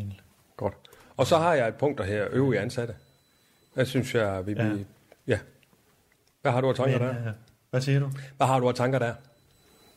[0.57, 0.75] Godt.
[1.16, 2.95] Og så har jeg et punkt der her, øvrige ansatte.
[3.76, 4.64] Jeg synes, jeg vi Ja.
[4.66, 4.73] ja.
[6.43, 7.29] Hvad har du af tanker Men, der?
[7.29, 7.33] øh,
[7.71, 8.11] hvad siger du?
[8.37, 9.15] Hvad har du af tanker der?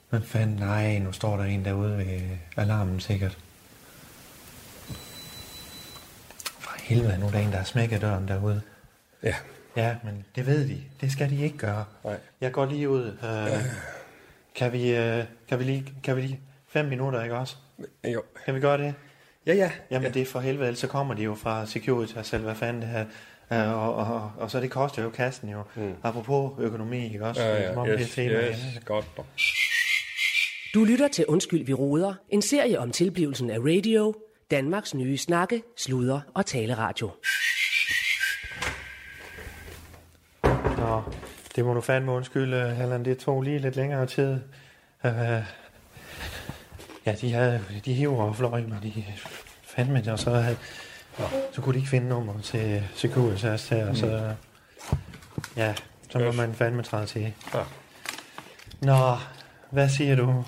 [0.09, 2.21] Hvad fanden, nej, nu står der en derude ved
[2.57, 3.37] alarmen sikkert.
[6.59, 8.61] For helvede, nu er der en, der har smækket døren derude.
[9.23, 9.35] Ja.
[9.75, 10.83] Ja, men det ved de.
[11.01, 11.85] Det skal de ikke gøre.
[12.03, 12.17] Nej.
[12.41, 13.05] Jeg går lige ud.
[13.23, 13.63] Øh,
[14.55, 16.39] kan, vi, øh, kan, vi lige, kan vi lige...
[16.67, 17.55] Fem minutter, ikke også?
[18.03, 18.23] Jo.
[18.45, 18.93] Kan vi gøre det?
[19.45, 19.71] Ja, ja.
[19.91, 20.13] Jamen ja.
[20.13, 22.89] det er for helvede, ellers så kommer de jo fra Securitas, eller hvad fanden det
[22.89, 23.05] her.
[23.53, 25.63] Uh, og, og, og, og så det koster jo kassen jo.
[25.75, 25.93] Mm.
[26.03, 27.41] Apropos økonomi, ikke også?
[27.41, 27.91] Ja, Som om ja.
[27.91, 28.57] det er Yes, tema yes.
[28.57, 28.81] igen.
[28.85, 29.05] Godt.
[30.73, 32.13] Du lytter til Undskyld, vi råder.
[32.29, 34.13] En serie om tilblivelsen af radio.
[34.51, 37.11] Danmarks nye snakke, sludre og taleradio.
[40.77, 41.01] Nå,
[41.55, 43.05] det må du fandme undskylde, Halland.
[43.05, 44.33] Det tog lige lidt længere tid.
[45.03, 45.11] Uh,
[47.05, 48.79] ja, de, havde, de hiver og fløj mig.
[48.83, 49.03] De
[49.63, 50.57] fandme det, og så, havde,
[51.51, 54.33] så kunne de ikke finde nummer til Securitas her, og så...
[55.57, 55.75] Ja,
[56.09, 56.37] så må Yes.
[56.37, 57.33] man fandme træde til.
[57.53, 57.63] Ja.
[58.81, 59.15] Nå,
[59.71, 60.45] hvad siger du?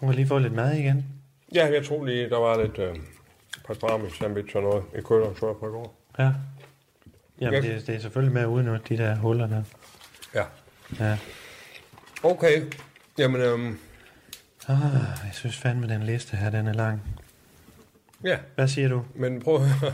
[0.00, 1.06] Du har lige fået lidt mad igen.
[1.54, 2.96] Ja, jeg tror lige, der var lidt øh,
[3.66, 5.94] pastrami sandwich og noget i køleren, så jeg på i går.
[6.18, 6.32] Ja.
[7.40, 7.74] Jamen, Ja.
[7.74, 9.62] det, det er selvfølgelig med at udnytte de der huller der.
[10.34, 10.44] Ja.
[11.00, 11.18] Ja.
[12.22, 12.62] Okay.
[13.18, 13.78] Jamen, øhm,
[14.68, 14.78] Ah,
[15.24, 17.11] jeg synes fandme, den liste her, den er lang.
[18.24, 18.38] Ja.
[18.54, 19.04] Hvad siger du?
[19.14, 19.92] Men prøv at høre.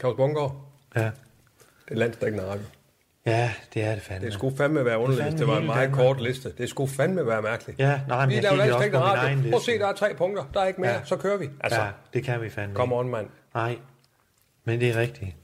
[0.00, 0.64] Claus Bungård,
[0.96, 1.00] Ja.
[1.04, 1.10] det
[1.90, 2.64] er landstækkende radio.
[3.26, 4.26] Ja, det er det fandme.
[4.26, 6.06] Det skulle fandme være underligt, fandme det var en meget Danmark.
[6.06, 6.52] kort liste.
[6.58, 7.78] Det skulle fandme være mærkeligt.
[7.78, 9.36] Ja, nej, men Vi jeg laver kiggede også på landstækkende min egen radio.
[9.36, 9.50] liste.
[9.50, 10.44] Prøv at se, der er tre punkter.
[10.54, 10.90] Der er ikke mere.
[10.92, 11.04] Ja.
[11.04, 11.48] Så kører vi.
[11.60, 13.26] Altså, Ja, det kan vi fandme come on, mand.
[13.54, 13.78] Nej,
[14.64, 15.36] men det er rigtigt.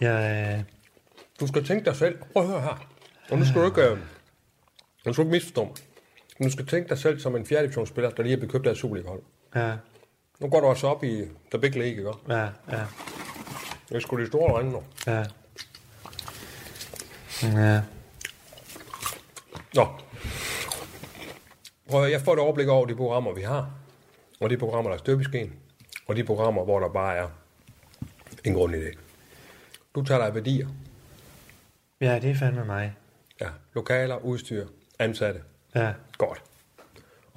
[0.00, 0.64] Jeg, øh,
[1.40, 2.18] Du skal tænke dig selv.
[2.32, 2.86] Prøv at høre her.
[3.30, 3.98] Og nu skal du ikke, øh,
[5.06, 5.74] nu skal du ikke misforstå mig.
[6.46, 8.70] Du skal tænke dig selv som en fjerde divisionsspiller, der lige er blevet købt af
[8.70, 9.22] et Superliga-hold.
[9.54, 9.72] ja,
[10.38, 12.12] Nu går du også op i The Big League, ikke?
[12.28, 12.84] ja, ja,
[13.88, 14.82] Det er sgu de store drenge nu.
[15.06, 15.24] ja.
[17.42, 17.80] Ja,
[19.74, 19.86] Nå.
[21.90, 23.70] Prøv at, jeg får et overblik over de programmer, vi har.
[24.40, 25.52] Og de programmer, der er støbeskeen.
[26.06, 27.28] Og de programmer, hvor der bare er
[28.44, 28.96] en grundidé.
[29.94, 30.68] Du tager dig værdier.
[32.00, 32.96] ja, det er fandme mig.
[33.40, 34.66] Ja, lokaler, udstyr,
[34.98, 35.40] ansatte.
[35.74, 36.42] Ja, Godt.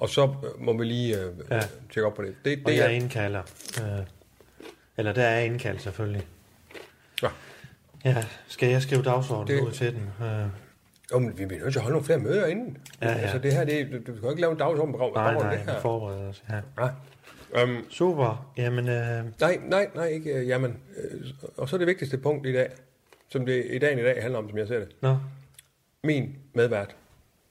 [0.00, 1.60] Og så øh, må vi lige øh, Ja.
[1.92, 2.34] tjekke op på det.
[2.44, 2.90] Det, og det jeg er...
[2.90, 3.42] indkalder.
[3.82, 4.06] Øh,
[4.96, 6.26] eller der er indkaldt selvfølgelig.
[7.22, 7.28] Ja.
[8.04, 10.26] Ja, skal jeg skrive dagsordenen Det- ud til den?
[10.26, 10.46] Øh,
[11.12, 12.78] Jo, men vi bliver nødt til at holde nogle flere møder inden.
[13.02, 13.14] Ja, ja.
[13.14, 15.56] Altså det her, det, du, du kan jo ikke lave en dagsorden nej, det nej,
[15.56, 15.74] her.
[15.74, 16.42] vi forbereder os.
[16.50, 16.60] Ja.
[16.84, 17.62] Ja.
[17.64, 20.32] Um, Super, jamen, øh, nej, nej, nej, ikke.
[20.34, 22.70] øh, Jamen, øh, og så det vigtigste punkt i dag,
[23.28, 24.88] som det i dagen i dag handler om, som jeg ser det.
[25.00, 25.16] nå,
[26.04, 26.96] Min medvært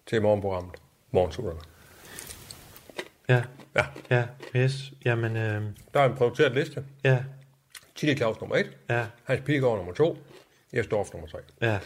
[0.08, 0.76] til morgenprogrammet,
[1.12, 1.60] Morgensutterne.
[3.30, 3.44] Ja,
[3.76, 4.94] Ja, ja, yes.
[5.06, 5.62] Jamen, øh,
[5.94, 6.84] der er en prioriteret liste.
[7.04, 7.24] ja,
[7.96, 10.18] Chili Claus nummer 1, ja, Hans Pilgaard nummer 2,
[10.74, 11.38] Jesdorf nummer 3.
[11.62, 11.80] ja.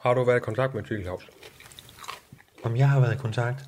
[0.00, 1.28] Har du været i kontakt med Chili Claus?
[2.62, 3.64] Om jeg har været i kontakt?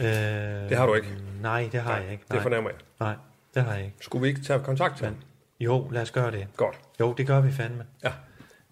[0.00, 0.06] Øh,
[0.70, 1.08] Det har du ikke.
[1.42, 2.24] Nej, det har jeg ikke.
[2.28, 2.78] Nej, Det fornemmer jeg.
[3.00, 3.14] nej,
[3.54, 3.96] det har jeg ikke.
[4.00, 5.16] Skulle vi ikke tage kontakt til ham?
[5.60, 6.46] Jo, lad os gøre det.
[6.56, 6.78] Godt.
[7.00, 7.84] Jo, det gør vi fandme.
[8.04, 8.12] Ja.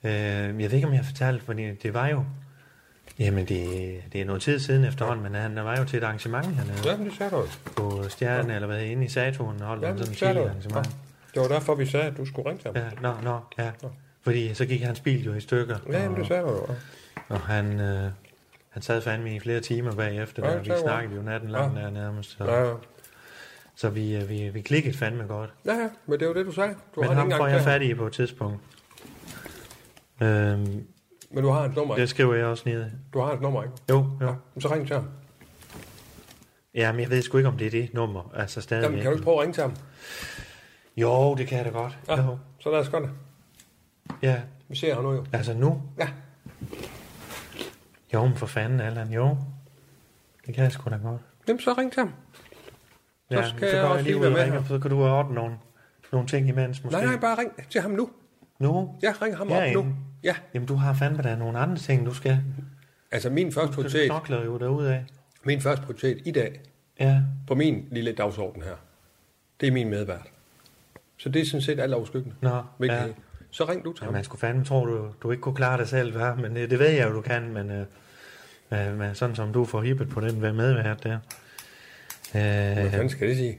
[0.05, 2.25] Øh, jeg ved ikke, om jeg har fortalt, fordi det var jo...
[3.19, 3.67] Jamen, det,
[4.13, 6.97] det er noget tid siden efterhånden, men han var jo til et arrangement hernede Ja,
[6.97, 7.43] men det sagde du
[7.77, 10.87] på Stjernen, eller hvad, inde i Saturn, holdt Ja, ja, men sådan et arrangement.
[11.35, 12.77] Det var derfor, vi sagde, at du skulle ringe til ham.
[12.77, 13.71] Ja, nå, nå, ja.
[14.23, 16.67] Fordi så gik hans bil jo i stykker, Ja, men det sagde du jo.
[17.29, 18.11] og han, øh,
[18.71, 20.63] han sad fandme i flere timer bagefter, Ja, der.
[20.63, 21.83] vi snakkede jo natten lang Ja.
[21.83, 22.75] der nærmest, så, Ja, ja.
[23.77, 25.51] så vi, øh, vi, vi klikkede fandme godt.
[25.67, 26.75] Ja, ja, men det var det, du sagde.
[26.95, 28.61] Du Men ham får jeg fat i på et tidspunkt.
[30.23, 30.85] Øhm,
[31.31, 32.11] Men du har hans nummer, det ikke?
[32.11, 32.91] skriver jeg også ned.
[33.13, 33.75] Du har hans nummer, ikke?
[33.91, 34.27] Jo, jo.
[34.27, 35.09] Ja, så ring til ham.
[36.75, 38.31] Ja, men jeg ved sgu ikke, om det er det nummer.
[38.35, 38.83] Altså stadig.
[38.83, 39.73] Jamen, kan du ikke prøve at ringe til ham?
[40.97, 41.99] Jo, det kan jeg da godt.
[42.09, 42.39] Ja, Jo.
[42.61, 43.11] så lad os gøre det.
[44.23, 45.25] Ja, Vi ser ham nu jo.
[45.33, 45.83] altså nu.
[45.99, 46.09] Ja.
[48.15, 49.37] Jo, men for fanden, Allan, jo.
[50.47, 51.21] Det kan jeg sgu da godt.
[51.49, 52.13] Jamen, så ring til ham.
[53.31, 55.55] Så Ja, skal så jeg også lige være med ringer, så kan du ordne nogle,
[56.13, 56.99] nogle ting imens måske.
[56.99, 58.11] Nej, nej, bare ring til ham nu.
[58.59, 58.95] Nu?
[59.03, 59.95] Ja, ring ham Ja, op nu.
[60.25, 62.41] Ja, Jamen, du har fandme da nogle andre ting, du skal.
[63.11, 65.01] altså min første Du prioritet, knokler jo derudad.
[65.45, 66.61] min første prioritet i dag,
[67.01, 68.75] Ja, på min lille dagsorden her,
[69.61, 70.27] det er min medvært.
[71.17, 72.37] Så det er sådan set alt overskyggende.
[72.41, 72.95] nå, Ja.
[72.95, 73.07] ja.
[73.51, 74.15] Så ring du til Ja, ham.
[74.15, 76.35] man skulle fandme tro, du, du ikke kunne klare dig selv, hva?
[76.35, 77.87] men øh, det ved jeg jo, du kan, men øh,
[79.09, 81.19] øh, sådan som du får hippet på den ved medvært der.
[82.33, 83.59] Hvad Øh, fanden skal det sige?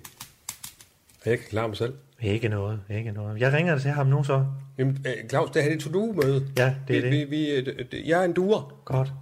[1.21, 1.93] At jeg kan klare mig selv.
[2.21, 3.39] Ikke noget, ikke noget.
[3.41, 4.45] Jeg ringer til ham nu så.
[4.77, 6.45] Jamen, øh, Claus, det her er et to-do-møde.
[6.57, 7.29] Ja, det er vi, det.
[7.31, 8.81] Vi, vi, øh, det- jeg er en duer.
[8.85, 9.13] Godt.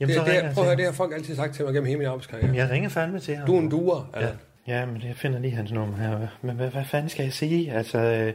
[0.00, 1.74] Jamen, Det, så det, jeg prøv at høre, det har folk altid sagt til mig
[1.74, 2.46] gennem hele min arbejdskarriere.
[2.46, 3.46] Jamen, jeg ringer fandme til ham.
[3.46, 4.34] Du er en duer, Ja, Allan.
[4.66, 6.26] ja men jeg finder lige hans nummer her.
[6.42, 7.72] Men hvad, hvad fanden skal jeg sige?
[7.72, 8.32] Altså, øh,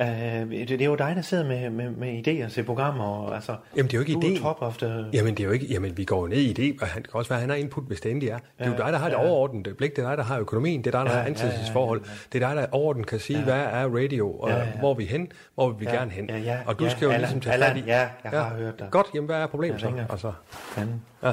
[0.00, 0.06] øh,
[0.50, 3.04] det, det er jo dig, der sidder med, med, med idéer til programmer.
[3.04, 4.42] Og, altså, Jamen, det er jo ikke du idé.
[4.42, 5.04] top of the...
[5.12, 7.10] Jamen, det er jo ikke, jamen, vi går jo ned i det, og han kan
[7.14, 8.38] også være, at han har input, hvis det endelig er.
[8.38, 9.28] Det er jo Ja, dig, der har det ja.
[9.28, 11.30] overordnede blik, det er dig, der har økonomien, det er dig, der Ja, har ja,
[11.30, 12.00] ansættelsesforhold,
[12.32, 14.64] det er dig, der overordnet kan sige, hvad er radio, og Ja, ja.
[14.78, 16.28] hvor er vi hen, hvor vil vi Ja, gerne hen.
[16.30, 17.82] ja, ja, og du ja, skal jo Allan, ligesom tage Allan, fat i...
[17.86, 18.88] ja, jeg har hørt dig.
[18.90, 19.92] Godt, jamen, hvad er problemet så?
[20.10, 21.02] Altså, Fanden.
[21.22, 21.32] ja.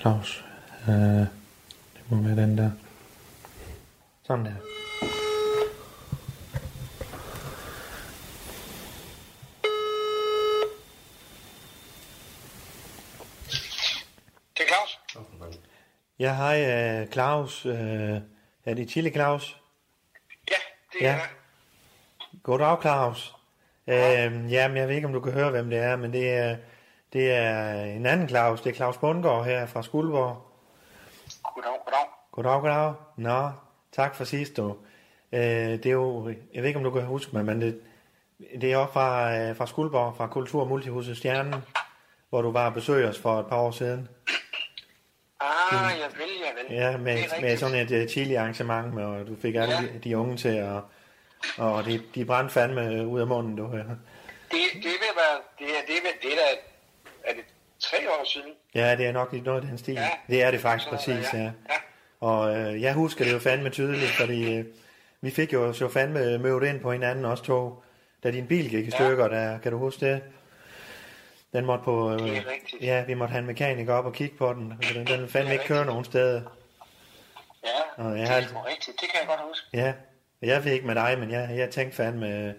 [0.00, 0.44] Claus.
[0.88, 1.26] Øh,
[2.10, 2.70] være den der.
[4.22, 4.54] Sådan der.
[14.58, 15.00] Det er Claus.
[16.18, 17.66] Ja, hej uh, Claus.
[17.66, 17.72] Uh,
[18.64, 19.60] er det Chile Claus?
[20.50, 20.54] Ja,
[20.92, 21.14] det Ja.
[21.14, 21.20] er
[22.42, 23.34] Goddag, Claus.
[23.86, 23.94] Uh,
[24.52, 26.56] jamen, jeg ved ikke, om du kan høre, hvem det er, men det er,
[27.12, 28.60] det er en anden Claus.
[28.60, 30.49] Det er Claus Bundgaard her fra Skuldborg.
[31.60, 32.06] Goddag, goddag.
[32.32, 32.94] Goddag, goddag.
[33.16, 33.50] Nå,
[33.92, 34.76] tak for sidst, du.
[35.32, 37.80] Øh, det er jo, jeg ved ikke, om du kan huske mig, men det,
[38.60, 41.54] det er også fra, øh, fra Skuldborg, fra Kultur- og Multihuset Stjernen,
[42.28, 44.08] hvor du var og besøg os for et par år siden.
[45.40, 46.76] Ah, jeg vil, jeg vil.
[46.76, 49.80] Ja, med, med sådan et uh, chili-arrangement, og du fik alle Ja.
[49.80, 50.80] de, de unge til at...
[51.58, 53.62] Og de, de brændte fandme ud af munden, du.
[53.72, 53.78] Ja.
[53.78, 53.86] Det,
[54.74, 56.60] det vil være, det det er, det er, da,
[57.30, 57.44] er det
[57.80, 58.48] tre år siden?
[58.74, 59.94] ja, det er nok lidt noget af den stil.
[59.94, 60.08] Ja.
[60.28, 61.38] Det er det faktisk Så, præcis, ja.
[61.38, 61.44] ja.
[61.44, 61.50] Ja.
[62.20, 64.64] Og øh, jeg husker det jo fandme tydeligt, fordi øh,
[65.20, 67.82] vi fik jo så fandme mødt ind på hinanden også to,
[68.24, 70.22] da din bil gik i stykker, der, kan du huske det?
[71.52, 72.12] Den måtte på...
[72.12, 72.44] Øh.
[72.80, 74.74] Ja, vi måtte have en mekaniker op og kigge på den.
[74.82, 76.42] for Den, den fandme ikke køre nogen steder.
[77.64, 79.00] Ja, Og jeg det er alt- sgu rigtigt.
[79.00, 79.66] Det kan jeg godt huske.
[79.72, 79.92] Ja,
[80.42, 82.54] jeg fik ikke med dig, men jeg, jeg tænkte fandme,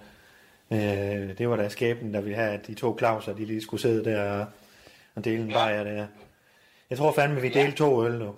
[0.72, 3.82] øh, det var da skæbnen, der ville have, at de to Clauser, de lige skulle
[3.82, 4.46] sidde der og,
[5.16, 6.08] og dele en bajer der.
[6.90, 8.36] Jeg tror fandme, vi delte to øl, du.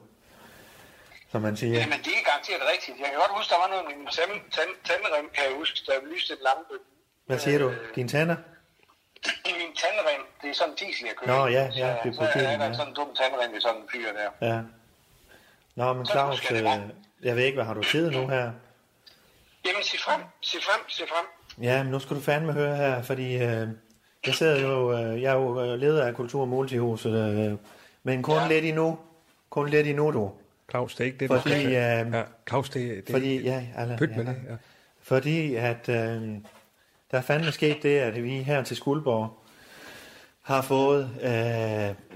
[1.31, 1.73] Som man siger.
[1.79, 2.95] Jamen, det er garanteret rigtigt.
[2.99, 5.77] Jeg kan godt huske, der var noget med min tand, tand, tandrem, kan jeg huske,
[5.87, 6.75] der lyste et lampe.
[7.25, 7.73] Hvad siger du?
[7.95, 8.35] Dine tænder?
[9.49, 11.37] I min tandrem, det er sådan en diesel, jeg kører.
[11.37, 11.51] Nå, i.
[11.51, 13.87] ja, ja, det er på Så er der sådan en dum tandrem ved sådan en
[13.91, 14.29] fyr der.
[14.49, 14.59] Ja.
[15.75, 16.63] Nå, men Så Claus, øh,
[17.27, 18.51] jeg ved ikke, hvad har du tid nu her?
[19.65, 21.25] Jamen, sig frem, sig frem, sig frem.
[21.63, 23.67] Ja, men nu skal du fandme høre her, fordi øh,
[24.27, 27.57] jeg sidder jo, øh, jeg er jo øh, leder af Kultur- og Multihuset, øh,
[28.03, 28.47] men kun Ja.
[28.47, 28.97] lidt endnu.
[29.49, 30.31] Kun lidt endnu, du.
[30.69, 31.65] Claus, det er ikke det, du Fordi, skal.
[31.65, 34.31] øh, Ja, Claus, det, det fordi, ja, Allan, Pyt med ja.
[34.31, 34.55] det, ja.
[35.01, 35.95] Fordi at øh,
[37.11, 39.37] der er fandme sket det, at vi her til Skuldborg
[40.41, 41.09] har fået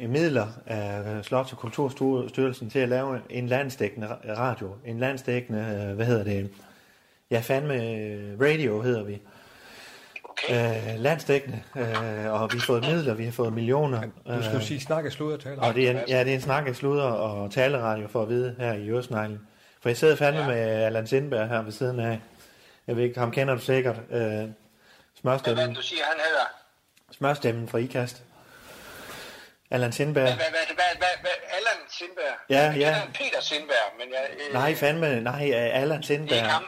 [0.02, 4.72] øh, midler af Slots- og Kulturstyrelsen til at lave en landsdækkende ra- radio.
[4.86, 6.50] En landsdækkende, øh, hvad hedder det?
[7.32, 9.14] Ja, fandme øh, radio hedder vi.
[9.14, 9.24] Okay.
[10.44, 10.94] Okay.
[10.94, 11.86] Øh, landsdækkende, øh,
[12.42, 14.02] og vi har fået midler, vi har fået millioner.
[14.02, 15.62] Du skal jo sige snakke, sludder og tale.
[15.62, 18.30] Og det er en, ja, det er en snak af sludder og taleradio for at
[18.30, 19.48] vide her i Øresneglen.
[19.82, 20.48] For jeg sidder fandme ja.
[20.48, 22.20] med Allan Sindberg her ved siden af.
[22.88, 23.96] Jeg ved ikke, ham kender du sikkert.
[24.12, 24.48] Øh, Hvad
[25.22, 26.46] smørstemmen, du siger, han hedder?
[27.12, 28.24] smørstemmen fra IKAST.
[29.72, 30.24] Allan Sindberg.
[30.24, 32.36] Hvad, hvad, hvad, hvad, hvad, hvad, Allan Sindberg?
[32.50, 32.86] Ja, jeg ja.
[32.86, 34.30] kender en Peter Sindberg, men jeg...
[34.48, 36.52] Øh, Nej, fandme, nej, øh, Allan det er ikke Sindberg.
[36.52, 36.64] ham.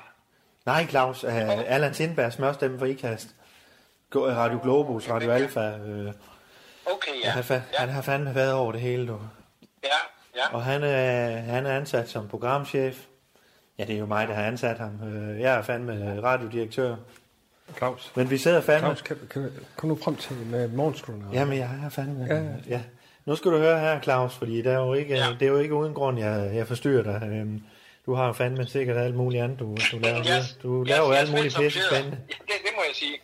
[0.66, 1.32] Nej, Claus, uh,
[1.74, 3.28] Allan Sindberg, smørstemmen fra IKAST.
[4.16, 5.60] Radio Globus, Radio Alfa.
[5.78, 6.14] Øh,
[6.96, 7.30] Okay, ja.
[7.30, 9.20] han, har fa- han har fandme været over det hele, du.
[9.84, 9.88] Ja,
[10.36, 10.54] ja.
[10.56, 13.06] Og han er, han er ansat som programchef.
[13.80, 15.04] Ja, det er jo mig, der har ansat ham.
[15.04, 16.96] Øh, Jeg er fandme radiodirektør.
[17.78, 18.12] Claus.
[18.16, 18.88] Men vi sidder fandme...
[18.88, 21.26] Claus, kan, kan, kom nu frem til med morgenskolen.
[21.34, 22.26] Jamen, jeg er fandme...
[22.30, 22.50] Ja, Ja, ja.
[22.68, 22.82] ja.
[23.26, 25.26] Nu skal du høre her, Claus, fordi det er jo ikke, Ja.
[25.40, 27.28] det er jo ikke uden grund, jeg, jeg forstyrrer dig.
[27.32, 27.64] Øhm,
[28.06, 30.18] Du har jo fandme sikkert alt muligt andet, du, du laver.
[30.18, 32.18] Jeg- Du laver jo jeg alt muligt pisse spændende.
[32.30, 33.18] Ja, det, det må jeg sige.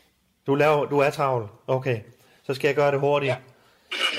[0.47, 1.49] Du, laver, du er travl.
[1.67, 1.99] Okay.
[2.43, 3.33] Så skal jeg gøre det hurtigt.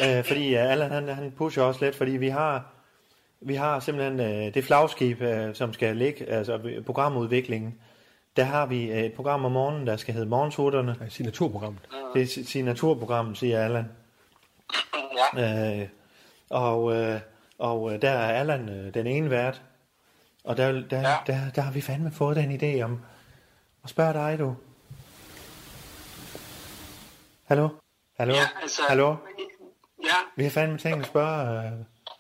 [0.03, 0.19] Ja.
[0.19, 2.65] Øh, fordi uh, Allan, han, han pusher også lidt, fordi vi har,
[3.41, 7.75] vi har simpelthen uh, det flagskib, uh, som skal ligge, altså programudviklingen.
[8.37, 10.97] Der har vi uh, et program om morgenen, der skal hedde Morgensutterne.
[11.01, 11.81] Ja, signaturprogrammet.
[12.15, 13.85] Det er si- signaturprogrammet, siger Allan.
[15.37, 15.81] Ja.
[15.81, 15.89] Øh,
[16.51, 17.21] og, øh,
[17.59, 19.63] og øh, der er Allan øh, den ene vært.
[20.45, 21.09] Og der, der, Ja.
[21.09, 21.17] ja.
[21.27, 23.01] der, der har vi fandme fået den idé om
[23.85, 24.55] at spørge dig, du.
[27.49, 27.69] Hallo?
[28.19, 28.35] Hallo?
[28.35, 29.17] Ja, altså, Hallo?
[30.05, 31.73] Ja, Vi har fandme tænkt at spørge, øh,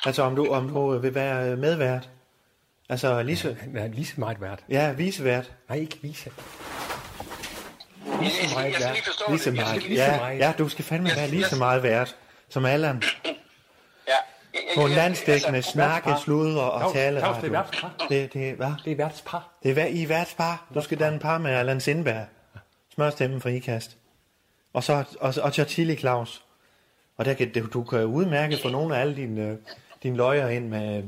[0.04, 2.10] altså om du, om du øh, vil være øh, medvært.
[2.88, 4.58] Altså Lise, Han er lige så meget værd.
[4.68, 5.52] ja, visevært.
[5.68, 6.30] Nej, ikke vise.
[8.20, 8.30] lige
[9.04, 9.82] forstå Lige så meget.
[9.82, 10.38] lige, så Ja, meget.
[10.38, 12.16] ja, du skal fandme være lige så meget vært
[12.48, 13.02] som Allan.
[14.08, 14.12] ja.
[14.76, 17.20] På jeg- landstækkende altså, snakke, sludre og tale.
[17.20, 17.94] Claus, det er værtspar.
[18.08, 18.72] Det, det, hvad?
[18.84, 19.48] Det er værtspar.
[19.62, 20.66] Det er I er værtspar.
[20.74, 22.26] Du skal danne par med Allan Sindberg.
[22.94, 23.96] Smørstemmen for IKAST.
[24.76, 26.42] Og så og, og Chili Claus.
[27.16, 29.56] Og der kan, du, du kan udmærke få nogle af alle dine, øh,
[30.02, 31.02] dine løjer ind med...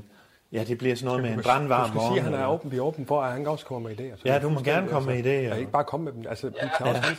[0.52, 2.70] Ja, det bliver sådan noget med en brandvarm Du skal sige, at han er åben,
[2.72, 4.16] vi er åben for, at han også kommer med idéer.
[4.16, 5.30] Så Ja, du må gerne komme med altså.
[5.30, 5.54] idéer.
[5.54, 6.24] Ja, ikke bare komme med dem.
[6.28, 7.00] Altså, Ja, Claus, ja.
[7.00, 7.16] han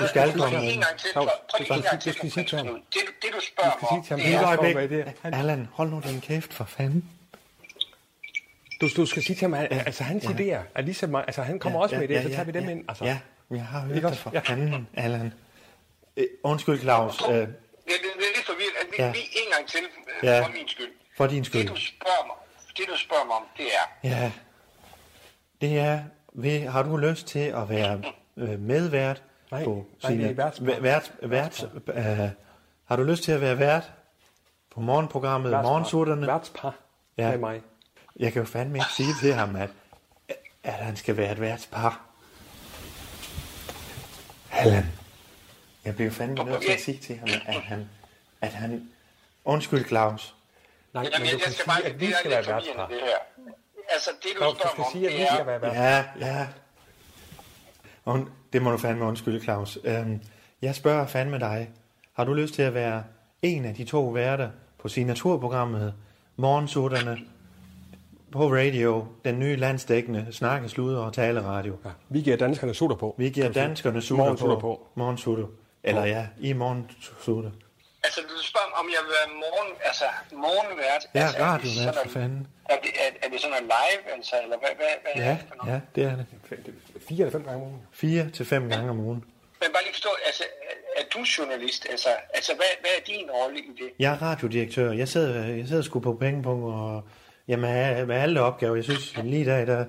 [0.00, 2.12] Du skal komme med en du skal- gang til.
[2.12, 2.66] du skal sige til ham.
[2.66, 2.74] Det,
[3.22, 4.78] det du spørger Du skal sige mig til ham, om, et er...
[4.78, 5.10] kommer med idéer.
[5.22, 7.04] Han- Allan, hold nu din kæft for fanden.
[8.80, 11.24] Du, du skal sige til ham, at altså, hans idéer er lige så meget...
[11.26, 12.84] Altså, han kommer også med idéer, så tager vi dem ja, ind.
[12.88, 13.18] Altså, Ja,
[13.50, 14.22] jeg har hørt Ikke dig også?
[14.22, 14.38] for Ja.
[14.40, 15.32] fanden, Allan.
[16.16, 17.22] Øh, undskyld, Claus.
[17.22, 17.46] Øh, Det, det,
[17.86, 18.72] det er lidt forvirret.
[18.80, 19.12] Altså, Ja.
[19.12, 20.44] Lige, en gang til, øh, Ja.
[20.44, 20.88] for min skyld.
[21.16, 21.60] for din skyld.
[21.60, 22.36] Det du spørger mig,
[22.76, 24.08] det du spørger mig om, det er...
[24.08, 24.32] Ja,
[25.60, 26.00] det er,
[26.32, 28.02] ved, har du lyst til at være
[28.36, 30.64] øh, medvært Nej, på nej, er værtspar.
[30.64, 32.28] vært, vært, vært, øh,
[32.84, 33.92] har du lyst til at være vært
[34.74, 35.68] på morgenprogrammet værtspar.
[35.70, 36.26] Morgensutterne?
[36.26, 36.74] Værtspar
[37.18, 37.30] Ja.
[37.30, 37.62] med mig.
[38.16, 39.70] Jeg kan jo fandme ikke sige til ham, at,
[40.64, 42.00] at han skal være et værtspar.
[44.52, 44.86] Allan,
[45.84, 47.88] jeg bliver fandme nødt til at sige til ham, at han,
[48.40, 48.88] at han
[49.44, 50.34] undskyld Claus,
[50.94, 51.84] Nej, Jamen, men du jeg kan skal sige, bare...
[51.84, 52.86] at vi det er skal være værtspar.
[52.86, 53.52] det her.
[53.90, 55.44] Altså, det du Claus, du skal om, sige, at vi det skal er...
[55.44, 55.82] være værtspar.
[55.82, 56.04] Ja,
[56.38, 56.46] ja.
[58.04, 59.78] Und, det må du fandme undskylde, Claus.
[59.84, 60.20] Øhm,
[60.62, 61.70] jeg spørger fandme dig.
[62.12, 63.04] Har du lyst til at være
[63.42, 65.94] en af de to værter på signaturprogrammet
[66.36, 67.18] Morgensutterne
[68.32, 71.76] på radio, den nye landsdækkende snakkesluder og taleradio?
[71.84, 73.14] Ja, vi giver danskerne sutter på.
[73.18, 74.60] Vi giver danskerne sutter Morgensutter på.
[74.60, 74.86] på.
[74.94, 75.46] Morgensutter.
[75.84, 77.50] Eller ja, i morgensutter.
[78.04, 80.04] Altså, du spørger mig, om jeg vil være morgen, altså,
[80.46, 81.02] morgenvært.
[81.14, 82.46] Ja, altså, er det radiovært sådan for noget- fanden.
[82.72, 85.30] Er det, er, er det sådan noget live, altså, eller hvad, hvad, hvad er Ja,
[85.38, 85.70] det for noget?
[85.72, 86.74] ja, det er det.
[87.08, 87.82] Fire eller fem gange om ugen.
[87.92, 89.24] Fire til fem gange om ugen.
[89.60, 91.86] Men bare lige forstå, altså, er, er du journalist?
[91.90, 93.90] Altså, altså hvad, hvad er din rolle i det?
[93.98, 94.92] Jeg er radiodirektør.
[94.92, 97.02] Jeg sidder, jeg sidder sgu på pengepunkt og
[97.48, 98.74] ja, med, med alle opgaver.
[98.74, 99.84] Jeg synes lige i dag, der,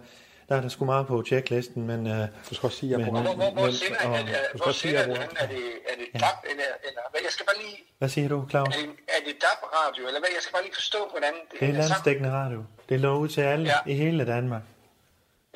[0.51, 1.99] der er der sgu meget på checklisten, men...
[2.07, 3.21] Uh, Du skal også sige, at jeg bruger...
[3.21, 5.17] Hvor, hvor, hvor men- sender og- er det, hvor sender at det?
[5.43, 7.21] Er det, er det DAB, eller, eller hvad?
[7.27, 7.77] Jeg skal bare lige...
[7.97, 8.67] hvad siger du, Claus?
[8.75, 10.29] Er det, er det DAB-radio, eller hvad?
[10.37, 12.59] Jeg skal bare lige forstå, hvordan det, Det er landstækkende radio.
[12.89, 13.77] Det lå ud til alle Ja.
[13.91, 14.61] i hele Danmark.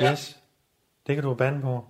[0.02, 0.12] Ja.
[0.12, 0.38] Yes.
[1.08, 1.86] Det kan du bande på.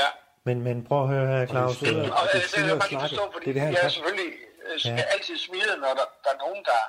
[0.00, 0.08] Ja.
[0.44, 1.78] Men, men prøv at høre her, Claus.
[1.78, 3.66] det er- Øh, Og det altså, er jeg vil bare lige forstå, fordi Det er
[3.66, 4.32] det, jeg er selvfølgelig
[4.66, 5.04] øh, skal Ja.
[5.14, 6.80] altid smide, når der, der er nogen, der,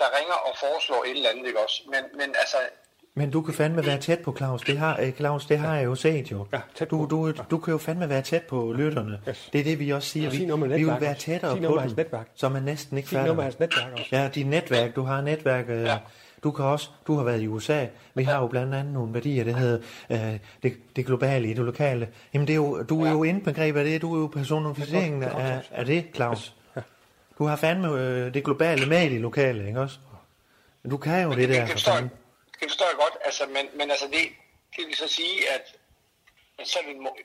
[0.00, 1.78] der ringer og foreslår et eller andet, ikke også?
[1.92, 2.58] Men, men altså,
[3.18, 4.62] Men du kan fandme være tæt på, Claus.
[4.62, 6.46] Det har, øh, Claus, det har jeg jo set jo.
[6.52, 7.06] Ja, tæt du, på.
[7.10, 9.18] du, du kan jo fandme være tæt på lytterne.
[9.28, 9.48] Yes.
[9.52, 10.30] Det er det, vi også siger.
[10.30, 12.28] Vi, sig vi vil være tættere Sig på dem, netværk.
[12.34, 13.42] så man næsten ikke Sig fatter.
[13.42, 14.04] hans netværk også.
[14.12, 14.96] Ja, dit netværk.
[14.96, 15.64] Du har netværk.
[15.68, 15.98] Øh, Ja.
[16.44, 17.86] Du kan også, du har været i USA.
[18.14, 19.78] Vi har jo blandt andet nogle værdier, det hedder
[20.10, 22.08] øh, det, det globale i det lokale.
[22.34, 24.02] Jamen, det er jo, du er jo indbegrebet af det.
[24.02, 26.54] Du er jo personificeringen er er af, af det, Claus.
[27.38, 29.98] Du har fandme øh, det globale med i det lokale, ikke også?
[30.90, 31.66] Du kan jo det der.
[31.66, 32.10] for fanden.
[32.60, 34.24] Det forstår jeg godt, altså, men, men altså, det,
[34.76, 35.64] det vil så sige, at,
[36.60, 37.16] at så må-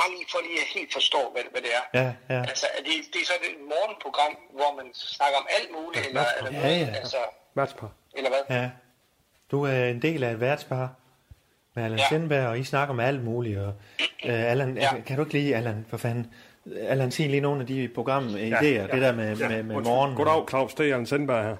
[0.00, 1.84] bare lige for lige at helt forstå, hvad, hvad det er.
[2.00, 2.40] Ja, ja.
[2.52, 6.24] Altså, er det, det er så et morgenprogram, hvor man snakker om alt muligt, eller,
[6.38, 6.86] eller, Ja, ja.
[7.02, 7.16] altså,
[7.54, 7.90] Værtspar.
[8.16, 8.56] eller hvad?
[8.58, 8.70] Ja.
[9.50, 10.88] Du er en del af et værtspar
[11.74, 12.04] med Allan ja.
[12.04, 12.08] Ja.
[12.08, 13.58] Sindberg, og I snakker om alt muligt.
[13.58, 13.72] Og,
[14.24, 14.94] uh, Allan, ja.
[14.94, 15.00] Ja.
[15.06, 16.34] kan du ikke lige, Allan, for fanden,
[16.76, 18.86] Allan, sig lige nogle af de programidéer, ja, ja.
[18.86, 19.94] det der med, med, med Undskyld.
[19.94, 20.14] morgen.
[20.16, 20.74] Goddag, Claus.
[20.74, 21.56] Det er Jan Sendberg her.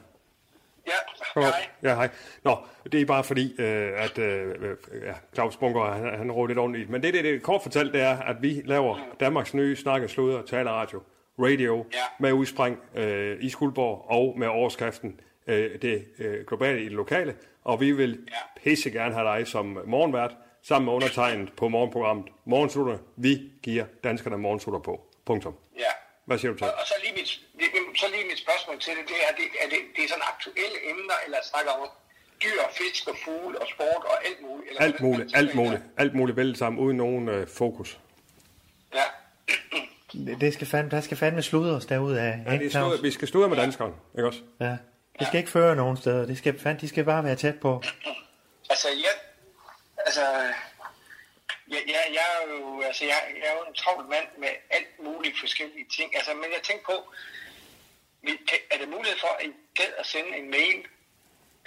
[1.35, 1.51] Hej.
[1.83, 2.09] Ja, hej.
[2.45, 2.57] Nå,
[2.93, 6.59] det er bare fordi, øh, at øh, øh, ja, Claus Bunker, han, han råder lidt
[6.59, 6.91] ordentligt.
[6.91, 10.43] Men det, det, det kort fortalt, det er, at vi laver Danmarks nye snakke, sludder,
[10.43, 11.03] taleradio,
[11.39, 11.99] radio, Ja.
[12.21, 17.35] med udspring øh, i Skuldborg og med overskriften øh, det øh, globale i det lokale.
[17.65, 18.61] Og vi vil Ja.
[18.65, 22.99] pisse gerne have dig som morgenvært, sammen med undertegnet på morgenprogrammet Morgensutter.
[23.17, 25.01] Vi giver danskerne morgensutter på.
[25.27, 25.55] Punktum.
[25.79, 25.83] Ja.
[26.31, 26.67] Hvad siger du til?
[26.67, 29.47] Og, og så, lige mit, det- så lige mit spørgsmål til det, det er, det,
[29.65, 31.89] er det, det er sådan aktuelle emner, eller snakker om
[32.45, 34.69] dyr, fisk og fugle og sport og alt muligt?
[34.71, 37.99] Eller Alt muligt, hvordan alt muligt, alt muligt vældig sammen, uden nogen øh, fokus.
[38.93, 38.99] der?
[38.99, 39.05] Ja.
[40.13, 42.33] Det- Det skal fandme, der skal fandme sludres derude af.
[42.47, 44.41] Ja, det sludder, vi skal sludre med danskeren, ikke også?
[44.61, 44.77] Ja.
[45.19, 46.27] Det skal ikke føre nogen steder.
[46.27, 47.83] Det skal, fandme, de skal bare være tæt på.
[48.71, 49.15] Altså, jeg,
[50.07, 50.21] altså,
[51.71, 54.93] jeg, jeg, jeg, er jo, altså, jeg, jeg er jo en travl mand med alt
[55.07, 56.17] muligt forskellige ting.
[56.17, 56.97] Altså, men jeg tænker på,
[58.73, 60.79] er der mulighed for, at I gad at sende en mail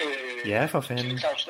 [0.04, 1.10] øh, Ja, for fanden.
[1.10, 1.42] til Claus,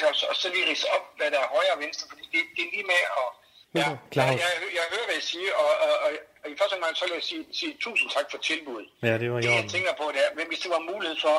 [0.00, 2.62] Claus, og så lige rise op, hvad der er højre og venstre, fordi det, det
[2.66, 3.28] er lige med at...
[3.74, 4.30] Ja, jeg, Claus.
[4.44, 6.10] jeg, jeg, hører, hvad jeg siger, og, og, og,
[6.44, 8.88] og i første omgang så vil jeg sige, sige tusind tak for tilbuddet.
[9.02, 11.16] Ja, det var i Det, jeg tænker på, det er, men hvis det var mulighed
[11.26, 11.36] for,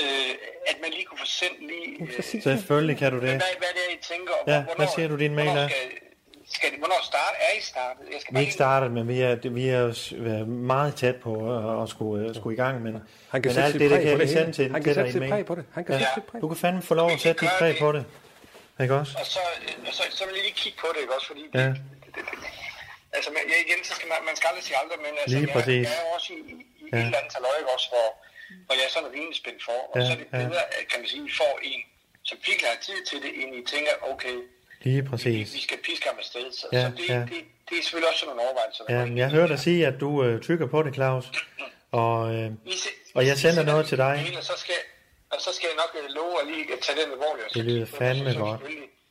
[0.00, 0.30] øh,
[0.70, 1.88] at man lige kunne få sendt lige...
[2.36, 3.28] Øh, Selvfølgelig kan du det.
[3.28, 4.32] hvad, hvad det er, I tænker?
[4.46, 5.68] Ja, hvornår, hvad siger du, din mail er?
[5.68, 5.78] Skal,
[6.56, 7.34] skal det, hvornår start?
[7.46, 8.02] Er I startet?
[8.12, 11.82] Jeg skal Vi er ikke startet, men vi er, vi er meget tæt på at,
[11.82, 12.82] at skulle, øh, skulle i gang.
[12.82, 12.92] Men,
[13.32, 15.22] Han kan men alt det, der kan vi det sende til, Han kan sætte sit
[15.30, 15.64] præg på det.
[15.74, 16.40] Han kan sætte sit præg.
[16.42, 18.04] Du kan fandme få lov at sætte dit præg på det.
[18.82, 19.12] Ikke også?
[19.20, 21.26] Og så, øh, og så, så vil jeg lige kigge på det, ikke også?
[21.32, 21.58] Fordi Ja.
[21.58, 21.74] det,
[22.14, 22.38] det, det,
[23.16, 25.46] altså, men, ja, igen, så skal man, man skal aldrig sige aldrig, men altså, Lige
[25.48, 25.84] jeg, præcis.
[25.88, 26.96] jeg er jo også i, i, i Ja.
[26.98, 28.08] et eller andet taløj, ikke også, hvor,
[28.66, 29.78] hvor jeg er sådan rimelig spændt for.
[29.92, 30.38] Og Ja, så er det ja.
[30.48, 31.80] bedre, at, kan man sige, I får en,
[32.28, 34.36] som virkelig har tid til det, end I tænker, okay,
[34.84, 35.54] Lige vi, præcis.
[35.56, 36.46] vi skal piske ham afsted.
[36.60, 37.18] Så, Ja, så det, ja.
[37.32, 38.82] det, det, er selvfølgelig også sådan nogle overvejelser.
[38.84, 41.24] der Ja, jeg hørte dig sige, at du øh, tykker på det, Claus.
[42.02, 42.50] Og, øh,
[42.82, 44.14] se- og jeg sender noget til dig.
[44.38, 44.74] Og så skal,
[45.30, 47.44] og så skal jeg nok øh, love at lige at tage den alvorligt.
[47.46, 48.60] og så Det lyder den, og så- fandme så godt.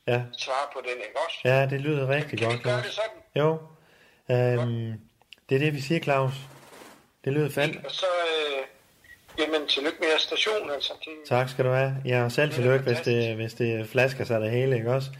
[0.06, 1.38] Ja, Svare på den, ikke også?
[1.44, 2.82] ja, det lyder rigtig Kan vi godt, Claus.
[2.84, 3.18] det sådan?
[3.36, 3.48] Jo,
[4.30, 4.92] øhm,
[5.48, 6.32] det er det, vi siger, Claus.
[7.24, 7.80] Det lyder fandme.
[7.84, 8.62] Og så, øh,
[9.38, 10.92] jamen, tillykke med jeres station, altså.
[11.04, 11.96] Det, Tak skal du have.
[12.04, 15.10] Ja, og selv tillykke, hvis det, hvis det flasker sig det hele, ikke også?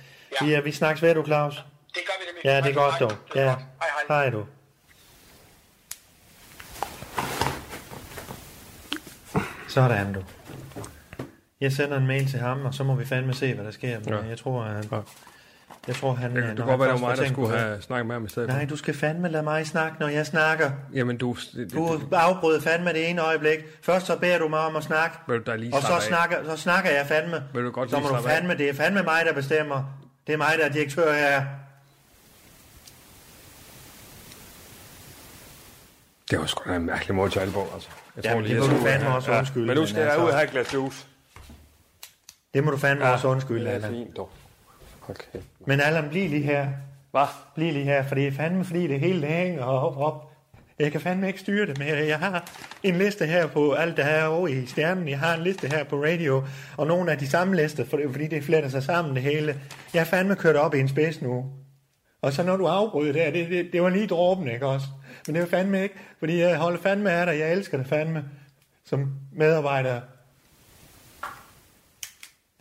[0.41, 0.47] Ja.
[0.47, 1.55] Vi, er, vi snakkes ved, du, Claus.
[1.55, 2.51] det gør vi det.
[2.55, 3.13] Ja, det er godt, dog.
[3.35, 3.59] Ja, godt.
[3.59, 4.21] Hej, hej.
[4.21, 4.47] hej du.
[9.69, 10.23] Sådan, du.
[11.61, 13.99] Jeg sender en mail til ham, og så må vi fandme se, hvad der sker.
[13.99, 14.21] Men Ja.
[14.29, 14.97] jeg tror, han, Ja.
[15.89, 16.37] Jeg tror, han...
[16.37, 18.25] Det når kan godt være, det var mig, der skulle det- have snakket med ham
[18.25, 18.49] i stedet.
[18.49, 20.71] Nej, du skal fandme lade mig snakke, når jeg snakker.
[20.95, 21.37] Jamen, du...
[21.55, 23.59] Det, Du det, afbryder fandme det ene øjeblik.
[23.83, 25.17] Først så beder du mig om at snakke.
[25.29, 26.03] Vil du da lige Og så af?
[26.03, 27.43] snakker, så snakker jeg fandme.
[27.55, 28.37] Vil du godt så lige må du slappe af?
[28.37, 29.85] fandme, det er fandme mig, der bestemmer.
[30.27, 31.45] Det er mig, der er direktør her.
[36.31, 37.89] det var sgu da en mærkelig måde at tale på, altså.
[38.17, 40.25] Jeg Jamen, det jeg må du fandme også undskylde, Men nu men skal jeg altså-
[40.25, 41.07] ud og have et glas juice.
[42.55, 43.91] Det må du fandme også undskylde, det er Allan.
[43.91, 44.31] fint, dog.
[45.09, 45.39] Okay.
[45.67, 46.69] Men Allan, bliv lige her.
[47.11, 47.27] Hvad?
[47.55, 50.29] Bliv lige her, for det er fandme fordi det hele det hænger op, op.
[50.79, 51.97] Jeg kan fandme ikke styre det mere.
[52.07, 52.51] Jeg har
[52.83, 55.09] en liste her på alt det her over i stjernen.
[55.09, 56.45] Jeg har en liste her på radio,
[56.77, 59.61] og nogle af de samme lister, for- fordi det fletter sig sammen det hele.
[59.95, 61.53] Jeg er fandme kørt op i en spids nu.
[62.23, 64.87] Og så når du afbryder det her, det, det, det var lige dråben, ikke også?
[65.27, 67.39] Men det var fandme ikke, fordi jeg holder fandme af dig.
[67.39, 68.25] Jeg elsker dig fandme
[68.85, 70.01] som medarbejder.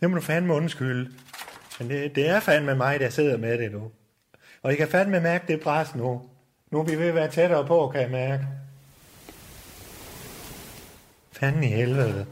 [0.00, 1.10] Det må du fandme undskylde.
[1.82, 3.90] Men det, det er fandme mig, der sidder med det nu.
[4.62, 6.22] Og jeg kan fandme mærke det pres nu.
[6.70, 8.46] Nu er vi ved at være tættere på, kan jeg mærke.
[11.32, 12.26] Fanden i helvede.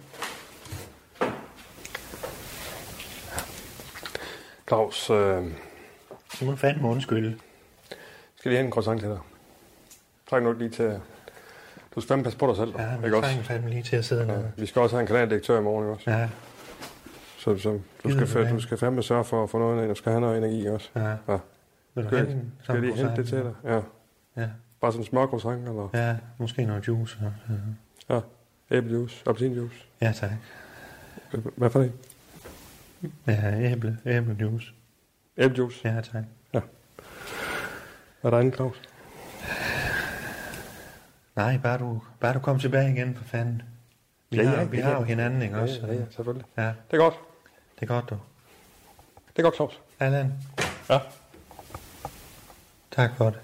[4.69, 5.17] Claus, øh,
[6.33, 7.37] Det må du fandme undskylde.
[8.37, 9.19] skal lige have en croissant til dig.
[10.31, 11.01] Træk nu lige til...
[11.95, 13.21] Du skal fandme passe på dig selv, Ja, men også?
[13.29, 14.53] trænger fandme lige til at sidde nede.
[14.57, 16.11] Vi skal også have en kanaldirektør i morgen, ikke også?
[16.11, 16.29] Ja,
[17.41, 18.51] Så, så du, skal, det?
[18.53, 20.91] du skal fandme sørge for at få noget, du skal have noget energi også.
[20.97, 21.09] ja.
[21.29, 21.39] Ja.
[21.95, 23.55] Vil du en skal jeg lige hente det til dig?
[23.65, 23.81] Ja.
[24.43, 24.49] Ja,
[24.81, 25.89] Bare sådan en smør croissant, eller?
[25.95, 27.19] ja, måske noget juice.
[27.23, 28.21] Ja, Ja.
[28.71, 29.85] Æblejuice, appelsinjuice.
[30.01, 30.31] ja tak.
[31.57, 31.93] Hvad for det?
[33.27, 34.73] Ja, æble, æblejuice.
[35.37, 35.89] Æblejuice.
[35.89, 36.25] Ja, tak.
[36.51, 36.63] Hvad
[38.23, 38.83] er der inde, Claus?
[41.37, 43.63] Nej, bare du, bare du kom tilbage igen, for fanden.
[44.31, 44.97] Vi, Ja, ja, ja, har, vi ja, har ja.
[44.99, 45.87] jo hinanden, ikke Ja, også?
[45.87, 46.47] ja, ja, selvfølgelig.
[46.57, 47.15] ja, Det er godt.
[47.81, 48.17] Det er godt, du.
[49.37, 49.81] Det er godt, Claus.
[50.01, 50.33] Allan,
[50.91, 50.99] Ja.
[52.91, 53.39] Tak for det.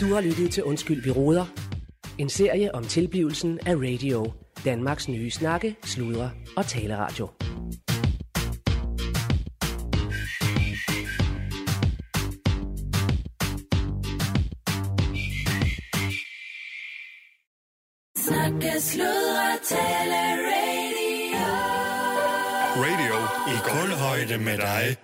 [0.00, 1.46] Du har lyttet til Undskyld, vi råder.
[2.18, 4.32] En serie om tilblivelsen af radio.
[4.64, 7.28] Danmarks nye snakke, sludre og taleradio.
[23.68, 24.96] Kulhøjde med dig.